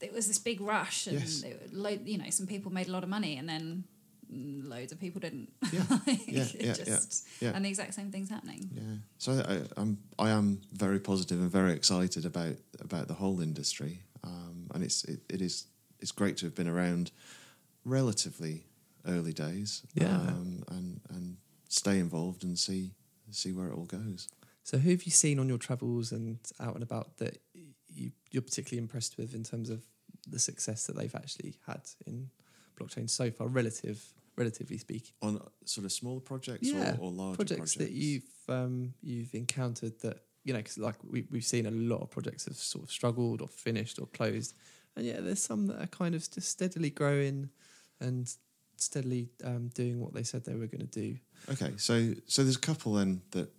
it 0.00 0.12
was 0.12 0.26
this 0.26 0.38
big 0.38 0.60
rush, 0.60 1.06
and 1.06 1.18
Yes. 1.18 1.42
it, 1.42 1.72
lo- 1.72 1.98
you 2.04 2.18
know, 2.18 2.30
some 2.30 2.46
people 2.46 2.72
made 2.72 2.88
a 2.88 2.92
lot 2.92 3.02
of 3.02 3.08
money, 3.08 3.36
and 3.36 3.48
then 3.48 3.84
loads 4.30 4.92
of 4.92 5.00
people 5.00 5.20
didn't. 5.20 5.50
Yeah, 5.72 5.84
Like, 6.06 6.20
yeah, 6.26 6.44
yeah, 6.60 6.74
yeah, 6.86 6.98
yeah. 7.40 7.50
And 7.54 7.64
the 7.64 7.68
exact 7.70 7.94
same 7.94 8.10
thing's 8.10 8.28
happening. 8.30 8.68
Yeah, 8.72 8.82
so 9.18 9.32
I, 9.32 9.80
I'm 9.80 9.98
I 10.18 10.30
am 10.30 10.60
very 10.72 11.00
positive 11.00 11.40
and 11.40 11.50
very 11.50 11.72
excited 11.72 12.24
about 12.26 12.56
about 12.80 13.08
the 13.08 13.14
whole 13.14 13.40
industry, 13.40 14.02
um, 14.24 14.68
and 14.74 14.84
it's 14.84 15.04
it, 15.04 15.20
it 15.28 15.40
is 15.40 15.66
it's 16.00 16.12
great 16.12 16.36
to 16.38 16.46
have 16.46 16.54
been 16.54 16.68
around 16.68 17.10
relatively 17.84 18.64
early 19.08 19.32
days, 19.32 19.82
Yeah. 19.94 20.14
um, 20.16 20.62
and 20.68 21.00
and 21.10 21.36
stay 21.68 21.98
involved 21.98 22.44
and 22.44 22.58
see 22.58 22.92
see 23.30 23.52
where 23.52 23.68
it 23.68 23.74
all 23.74 23.84
goes. 23.86 24.28
So, 24.62 24.78
who 24.78 24.90
have 24.90 25.04
you 25.04 25.12
seen 25.12 25.38
on 25.38 25.48
your 25.48 25.58
travels 25.58 26.12
and 26.12 26.38
out 26.60 26.74
and 26.74 26.82
about 26.82 27.16
that 27.18 27.38
you, 27.88 28.12
you're 28.30 28.42
particularly 28.42 28.82
impressed 28.82 29.16
with 29.16 29.34
in 29.34 29.42
terms 29.42 29.70
of 29.70 29.84
the 30.26 30.38
success 30.38 30.86
that 30.86 30.96
they've 30.96 31.14
actually 31.14 31.56
had 31.66 31.80
in 32.06 32.30
blockchain 32.78 33.08
so 33.08 33.30
far, 33.30 33.48
relative, 33.48 34.04
relatively 34.36 34.76
speaking? 34.78 35.12
On 35.22 35.40
sort 35.64 35.84
of 35.86 35.92
smaller 35.92 36.20
projects 36.20 36.68
Yeah, 36.68 36.96
or, 37.00 37.04
or 37.06 37.10
larger 37.12 37.36
projects, 37.36 37.74
that 37.74 37.90
you've 37.92 38.28
um, 38.48 38.94
you've 39.02 39.34
encountered 39.34 39.98
that 40.00 40.22
you 40.44 40.52
know, 40.54 40.58
because 40.60 40.78
like 40.78 40.96
we 41.02 41.24
we've 41.30 41.44
seen 41.44 41.66
a 41.66 41.70
lot 41.70 42.00
of 42.02 42.10
projects 42.10 42.44
have 42.46 42.56
sort 42.56 42.84
of 42.84 42.90
struggled 42.90 43.40
or 43.42 43.48
finished 43.48 43.98
or 43.98 44.06
closed, 44.06 44.54
and 44.96 45.04
yeah, 45.06 45.20
there's 45.20 45.42
some 45.42 45.66
that 45.66 45.80
are 45.82 45.86
kind 45.88 46.14
of 46.14 46.30
just 46.30 46.48
steadily 46.48 46.90
growing 46.90 47.50
and 48.00 48.34
steadily 48.80 49.28
um, 49.44 49.68
doing 49.74 50.00
what 50.00 50.14
they 50.14 50.22
said 50.22 50.44
they 50.44 50.54
were 50.54 50.66
going 50.66 50.86
to 50.86 51.00
do. 51.00 51.16
Okay, 51.50 51.72
so 51.76 52.14
so 52.26 52.42
there's 52.42 52.56
a 52.56 52.60
couple 52.60 52.94
then 52.94 53.22
that 53.32 53.50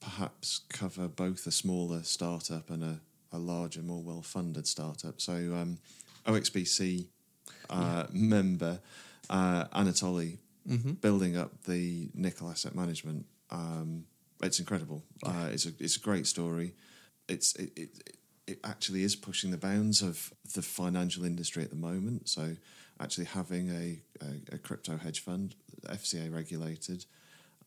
perhaps 0.00 0.60
cover 0.68 1.08
both 1.08 1.46
a 1.46 1.50
smaller 1.50 2.02
startup 2.02 2.70
and 2.70 2.82
a, 2.84 3.00
a 3.32 3.38
larger, 3.38 3.82
more 3.82 4.02
well 4.02 4.22
funded 4.22 4.66
startup. 4.66 5.20
So 5.20 5.32
um, 5.32 5.78
OXBC 6.26 7.06
uh, 7.70 8.04
member 8.12 8.80
uh, 9.30 9.64
Anatoly 9.74 10.38
Mm-hmm. 10.68 10.94
building 10.94 11.36
up 11.36 11.62
the 11.62 12.10
nickel 12.12 12.50
asset 12.50 12.74
management. 12.74 13.24
Um, 13.52 14.04
it's 14.42 14.58
incredible. 14.58 15.04
Uh, 15.24 15.48
it's 15.52 15.64
a 15.64 15.68
it's 15.78 15.96
a 15.96 16.00
great 16.00 16.26
story. 16.26 16.74
It's 17.28 17.54
it, 17.54 17.70
it 17.76 18.18
it 18.48 18.58
actually 18.64 19.04
is 19.04 19.14
pushing 19.14 19.52
the 19.52 19.58
bounds 19.58 20.02
of 20.02 20.32
the 20.54 20.62
financial 20.62 21.24
industry 21.24 21.62
at 21.62 21.70
the 21.70 21.76
moment. 21.76 22.28
So 22.28 22.56
actually 23.00 23.26
having 23.26 23.70
a, 23.70 24.00
a, 24.24 24.54
a 24.56 24.58
crypto 24.58 24.96
hedge 24.96 25.20
fund, 25.20 25.54
FCA 25.86 26.32
regulated, 26.34 27.04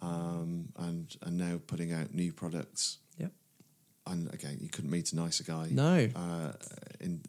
um, 0.01 0.69
and 0.77 1.15
and 1.21 1.37
now 1.37 1.59
putting 1.67 1.91
out 1.93 2.13
new 2.13 2.31
products. 2.33 2.97
Yep. 3.17 3.31
And 4.07 4.33
again, 4.33 4.57
you 4.61 4.69
couldn't 4.69 4.89
meet 4.91 5.11
a 5.11 5.15
nicer 5.15 5.43
guy 5.43 5.67
No. 5.71 6.09
uh, 6.15 6.53
in, 6.99 7.21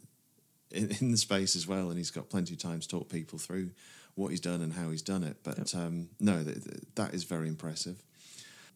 in 0.71 0.91
in 1.01 1.11
the 1.11 1.17
space 1.19 1.57
as 1.57 1.67
well, 1.67 1.89
and 1.91 1.99
he's 1.99 2.11
got 2.11 2.29
plenty 2.31 2.55
of 2.55 2.61
time 2.61 2.81
to 2.81 2.89
talk 2.89 3.09
people 3.09 3.39
through 3.39 3.71
what 4.15 4.29
he's 4.29 4.41
done 4.41 4.61
and 4.61 4.73
how 4.73 4.91
he's 4.91 5.03
done 5.03 5.23
it. 5.25 5.37
But 5.43 5.75
um, 5.75 6.09
no, 6.19 6.43
th- 6.43 6.63
th- 6.65 6.77
that 6.95 7.15
is 7.15 7.25
very 7.25 7.49
impressive. 7.49 8.03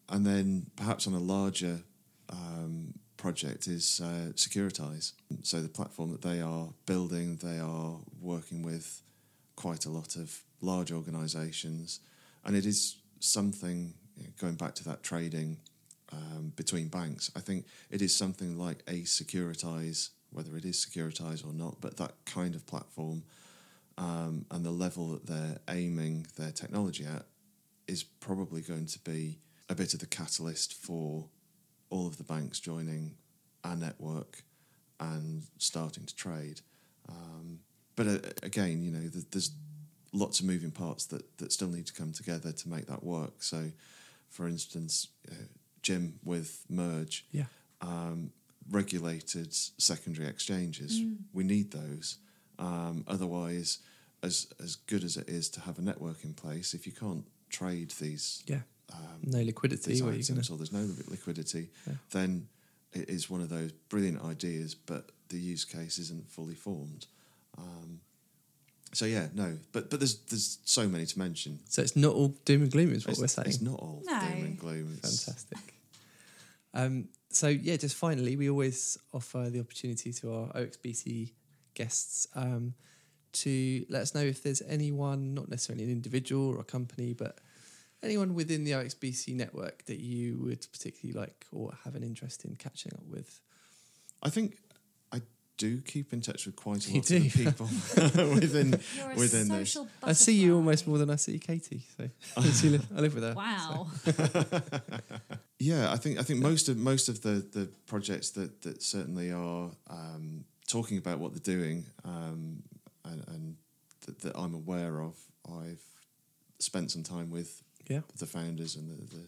And 0.09 0.25
then 0.25 0.67
perhaps 0.75 1.07
on 1.07 1.13
a 1.13 1.19
larger 1.19 1.81
um, 2.29 2.93
project 3.17 3.67
is 3.67 4.01
uh, 4.03 4.31
Securitize. 4.35 5.13
So 5.43 5.61
the 5.61 5.69
platform 5.69 6.11
that 6.11 6.21
they 6.21 6.41
are 6.41 6.69
building, 6.85 7.37
they 7.37 7.59
are 7.59 7.97
working 8.21 8.61
with 8.61 9.01
quite 9.55 9.85
a 9.85 9.89
lot 9.89 10.15
of 10.15 10.41
large 10.61 10.91
organisations, 10.91 11.99
and 12.43 12.55
it 12.55 12.65
is 12.65 12.97
something 13.19 13.93
going 14.39 14.55
back 14.55 14.75
to 14.75 14.83
that 14.85 15.03
trading 15.03 15.57
um, 16.11 16.53
between 16.55 16.87
banks. 16.87 17.31
I 17.35 17.39
think 17.39 17.65
it 17.89 18.01
is 18.01 18.15
something 18.15 18.57
like 18.57 18.83
a 18.87 19.01
Securitize, 19.01 20.09
whether 20.31 20.55
it 20.55 20.65
is 20.65 20.85
Securitize 20.85 21.45
or 21.45 21.53
not, 21.53 21.81
but 21.81 21.97
that 21.97 22.13
kind 22.25 22.55
of 22.55 22.65
platform 22.65 23.23
um, 23.97 24.45
and 24.51 24.65
the 24.65 24.71
level 24.71 25.07
that 25.09 25.25
they're 25.25 25.59
aiming 25.69 26.27
their 26.37 26.51
technology 26.51 27.05
at 27.05 27.25
is 27.87 28.03
probably 28.03 28.61
going 28.61 28.85
to 28.87 28.99
be 28.99 29.39
a 29.69 29.75
bit 29.75 29.93
of 29.93 29.99
the 29.99 30.05
catalyst 30.05 30.73
for 30.73 31.27
all 31.89 32.07
of 32.07 32.17
the 32.17 32.23
banks 32.23 32.59
joining 32.59 33.15
our 33.63 33.75
network 33.75 34.43
and 34.99 35.43
starting 35.57 36.05
to 36.05 36.15
trade. 36.15 36.61
Um, 37.07 37.59
but 37.95 38.07
uh, 38.07 38.17
again, 38.43 38.81
you 38.83 38.91
know, 38.91 38.99
th- 39.09 39.25
there's 39.31 39.51
lots 40.13 40.39
of 40.39 40.45
moving 40.45 40.71
parts 40.71 41.05
that, 41.07 41.37
that 41.37 41.51
still 41.51 41.67
need 41.69 41.85
to 41.87 41.93
come 41.93 42.11
together 42.13 42.51
to 42.51 42.69
make 42.69 42.85
that 42.87 43.03
work. 43.03 43.41
So, 43.43 43.71
for 44.29 44.47
instance, 44.47 45.07
uh, 45.31 45.35
Jim 45.81 46.19
with 46.23 46.65
Merge, 46.69 47.25
Yeah. 47.31 47.45
um, 47.81 48.31
regulated 48.71 49.53
secondary 49.53 50.27
exchanges. 50.27 50.99
We 51.33 51.43
need 51.43 51.71
those. 51.71 52.17
Um, 52.57 53.03
otherwise, 53.07 53.79
as 54.23 54.47
as 54.63 54.75
good 54.75 55.03
as 55.03 55.17
it 55.17 55.29
is 55.29 55.49
to 55.51 55.59
have 55.61 55.77
a 55.77 55.81
network 55.81 56.23
in 56.23 56.33
place, 56.33 56.73
if 56.73 56.85
you 56.87 56.93
can't 56.93 57.25
trade 57.49 57.91
these 57.99 58.41
Yeah. 58.47 58.61
um, 58.91 59.19
No 59.23 59.41
liquidity. 59.43 59.91
these 59.91 60.01
Where 60.03 60.13
you 60.13 60.19
items 60.19 60.47
gonna, 60.49 60.55
or 60.55 60.57
there's 60.57 60.71
no 60.71 60.85
liquidity, 61.09 61.69
Yeah. 61.85 61.93
then 62.11 62.47
it 62.93 63.09
is 63.09 63.29
one 63.29 63.41
of 63.41 63.49
those 63.49 63.71
brilliant 63.89 64.21
ideas, 64.23 64.73
but 64.73 65.11
the 65.29 65.39
use 65.39 65.65
case 65.65 65.99
isn't 65.99 66.29
fully 66.31 66.55
formed. 66.55 67.07
So 68.95 69.05
yeah, 69.05 69.27
no, 69.33 69.57
but 69.73 69.89
but 69.89 69.99
there's 69.99 70.15
there's 70.29 70.59
so 70.63 70.87
many 70.87 71.05
to 71.05 71.19
mention. 71.19 71.59
so 71.67 71.81
it's 71.81 71.95
not 71.95 72.13
all 72.15 72.29
doom 72.45 72.61
and 72.63 72.71
gloom, 72.71 72.93
is 72.93 73.05
what 73.05 73.11
it's, 73.11 73.19
we're 73.21 73.27
saying. 73.27 73.47
it's 73.47 73.61
not 73.61 73.79
all 73.79 74.01
No. 74.05 74.19
doom 74.19 74.43
and 74.45 74.57
gloom. 74.57 74.97
It's, 75.03 75.25
Fantastic. 75.25 75.73
Um, 76.73 77.09
so 77.29 77.47
yeah, 77.47 77.75
just 77.77 77.95
finally, 77.95 78.35
we 78.35 78.49
always 78.49 78.97
offer 79.13 79.49
the 79.49 79.59
opportunity 79.59 80.13
to 80.13 80.33
our 80.33 80.47
OXBC 80.53 81.31
guests 81.73 82.27
um, 82.35 82.73
to 83.33 83.85
let 83.89 84.01
us 84.01 84.15
know 84.15 84.21
if 84.21 84.41
there's 84.43 84.61
anyone, 84.61 85.33
not 85.33 85.49
necessarily 85.49 85.83
an 85.83 85.91
individual 85.91 86.47
or 86.47 86.59
a 86.59 86.63
company, 86.63 87.13
but 87.13 87.39
anyone 88.01 88.33
within 88.33 88.63
the 88.63 88.71
OXBC 88.71 89.35
network 89.35 89.83
that 89.85 89.99
you 89.99 90.37
would 90.39 90.65
particularly 90.71 91.17
like 91.19 91.45
or 91.51 91.73
have 91.83 91.95
an 91.95 92.03
interest 92.03 92.45
in 92.45 92.55
catching 92.55 92.93
up 92.93 93.05
with? 93.09 93.41
I 94.23 94.29
think 94.29 94.57
I 94.64 94.64
do 95.57 95.79
keep 95.81 96.11
in 96.13 96.19
touch 96.21 96.45
with 96.45 96.55
quite 96.55 96.85
a 96.87 96.93
lot 96.93 96.97
of 96.99 97.07
the 97.07 97.29
people 97.29 97.65
within 98.35 98.79
You're 98.97 99.11
a 99.11 99.15
within 99.15 99.47
this. 99.47 99.71
social 99.73 99.87
I 100.03 100.11
see 100.13 100.33
you 100.33 100.55
almost 100.55 100.85
more 100.87 100.97
than 100.97 101.09
I 101.09 101.15
see 101.15 101.39
Katie. 101.39 101.83
So 101.97 102.09
She 102.51 102.69
li- 102.69 102.79
I 102.95 102.99
live 102.99 103.13
with 103.15 103.23
her. 103.23 103.33
Wow. 103.33 103.87
Yeah, 105.57 105.91
I 105.91 105.95
think 105.97 106.19
I 106.19 106.23
think 106.23 106.41
most 106.41 106.67
of 106.67 106.77
most 106.77 107.07
of 107.09 107.21
the, 107.21 107.45
the 107.53 107.69
projects 107.87 108.31
that, 108.31 108.61
that 108.63 108.83
certainly 108.83 109.31
are 109.31 109.71
um, 109.89 110.43
talking 110.67 110.97
about 110.97 111.19
what 111.19 111.31
they're 111.33 111.55
doing 111.55 111.85
um, 112.03 112.61
and, 113.05 113.23
and 113.29 113.55
that, 114.05 114.19
that 114.19 114.37
I'm 114.37 114.53
aware 114.53 114.99
of, 115.01 115.15
I've 115.49 115.81
spent 116.59 116.91
some 116.91 117.03
time 117.03 117.29
with 117.31 117.63
Yeah. 117.87 118.01
the 118.19 118.25
founders 118.25 118.75
and 118.75 118.89
the, 118.89 119.15
the 119.15 119.23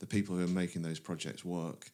the 0.00 0.06
people 0.06 0.34
who 0.36 0.44
are 0.44 0.48
making 0.48 0.82
those 0.82 0.98
projects 0.98 1.44
work. 1.44 1.90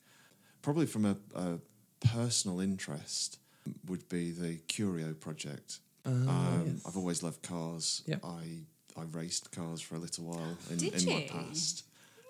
Probably 0.62 0.86
from 0.86 1.04
a, 1.04 1.16
a 1.34 1.58
personal 2.00 2.60
interest 2.60 3.38
would 3.86 4.08
be 4.08 4.30
the 4.30 4.56
Curio 4.68 5.14
project. 5.14 5.78
Ah, 6.06 6.10
Um, 6.10 6.64
yes. 6.66 6.86
I've 6.86 6.96
always 6.96 7.22
loved 7.22 7.42
cars. 7.42 8.02
Yep. 8.06 8.24
I 8.24 8.42
I 8.96 9.02
raced 9.12 9.52
cars 9.52 9.80
for 9.80 9.94
a 9.94 9.98
little 9.98 10.24
while 10.24 10.56
in, 10.70 10.76
Did 10.78 10.94
in 11.02 11.08
my 11.08 11.22
you? 11.22 11.28
past. 11.28 11.84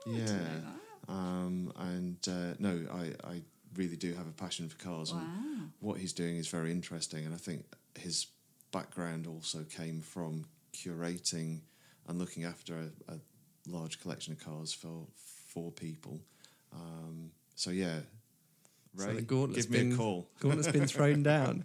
I 0.07 0.11
didn't 0.11 0.27
yeah. 0.27 0.33
know 0.37 0.61
that. 0.61 1.12
Um, 1.12 1.72
and 1.77 2.29
uh, 2.29 2.55
no, 2.59 2.87
I, 2.92 3.05
I 3.33 3.42
really 3.74 3.96
do 3.96 4.12
have 4.14 4.27
a 4.27 4.33
passion 4.33 4.68
for 4.68 4.77
cars. 4.77 5.11
And 5.12 5.20
Wow. 5.20 5.64
what 5.81 5.98
he's 5.98 6.12
doing 6.12 6.37
is 6.37 6.48
very 6.48 6.70
interesting. 6.70 7.24
And 7.24 7.35
I 7.35 7.38
think 7.38 7.64
his 7.98 8.27
background 8.70 9.27
also 9.27 9.64
came 9.64 10.03
from 10.03 10.44
curating 10.74 11.61
and 12.07 12.18
looking 12.18 12.44
after 12.44 12.74
a, 12.77 13.14
a 13.14 13.18
large 13.66 14.01
collection 14.01 14.33
of 14.35 14.40
cars 14.44 14.72
for 14.72 15.07
for 15.53 15.72
people. 15.72 16.20
Um, 16.72 17.31
so 17.55 17.70
yeah, 17.70 18.01
So 18.99 19.07
Ray, 19.09 19.15
the 19.15 19.23
gauntlet's 19.23 19.67
give 19.67 19.71
me 19.73 19.79
been- 19.79 19.93
a 19.93 19.97
call. 19.97 20.29
Gauntlet's 20.41 20.69
been 20.73 20.87
thrown 20.87 21.23
down. 21.23 21.65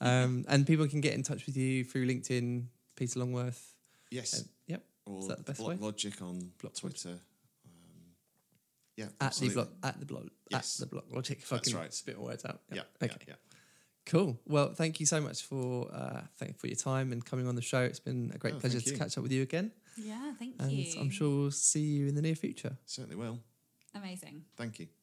Um, 0.00 0.44
and 0.48 0.66
people 0.66 0.86
can 0.88 1.00
get 1.00 1.12
in 1.14 1.22
touch 1.22 1.44
with 1.46 1.56
you 1.56 1.84
through 1.84 2.06
LinkedIn, 2.08 2.64
Peter 2.96 3.18
Longworth. 3.20 3.74
Yes, 4.10 4.40
Uh, 4.40 4.44
yep. 4.66 4.82
or 5.06 5.20
is 5.20 5.28
that 5.28 5.36
the 5.38 5.44
best 5.44 5.58
Block 5.58 5.70
way? 5.70 5.76
Logic 5.76 6.22
on 6.22 6.52
Block 6.58 6.74
Twitter. 6.74 7.10
Um, 7.10 8.14
yeah, 8.96 9.04
At 9.04 9.18
the 9.18 9.24
absolutely. 9.26 9.54
block, 9.54 9.68
at 9.82 10.00
the 10.00 10.06
block, 10.06 10.22
Yes. 10.50 10.80
at 10.80 10.88
the 10.88 10.94
block 10.94 11.04
logic. 11.12 11.38
If 11.42 11.52
I 11.52 11.56
That's 11.56 11.68
can 11.68 11.78
right. 11.78 11.92
spit 11.94 12.16
my 12.18 12.24
words 12.24 12.44
out. 12.46 12.60
Yeah, 12.72 12.82
Okay. 13.02 13.14
yeah, 13.20 13.24
yeah. 13.28 13.34
Cool. 14.06 14.40
Well, 14.46 14.72
thank 14.74 14.98
you 14.98 15.06
so 15.06 15.20
much 15.20 15.42
for 15.42 15.92
uh, 15.94 16.22
thank 16.38 16.58
for 16.58 16.66
your 16.66 16.76
time 16.76 17.12
and 17.12 17.22
coming 17.24 17.46
on 17.46 17.54
the 17.54 17.62
show. 17.62 17.82
It's 17.82 18.00
been 18.00 18.32
a 18.34 18.38
great 18.38 18.54
Oh, 18.54 18.58
pleasure 18.58 18.80
to 18.80 18.96
catch 18.96 19.16
up 19.18 19.22
with 19.22 19.30
you 19.32 19.42
again, 19.42 19.70
Yeah, 19.96 20.32
thank 20.38 20.54
and 20.58 20.72
you. 20.72 20.98
I'm 20.98 21.10
sure 21.10 21.28
we'll 21.42 21.50
see 21.50 21.82
you 21.84 22.06
in 22.08 22.14
the 22.14 22.22
near 22.22 22.34
future. 22.34 22.78
Certainly 22.86 23.16
will. 23.16 23.38
Amazing. 23.94 24.46
Thank 24.56 24.78
you. 24.80 24.88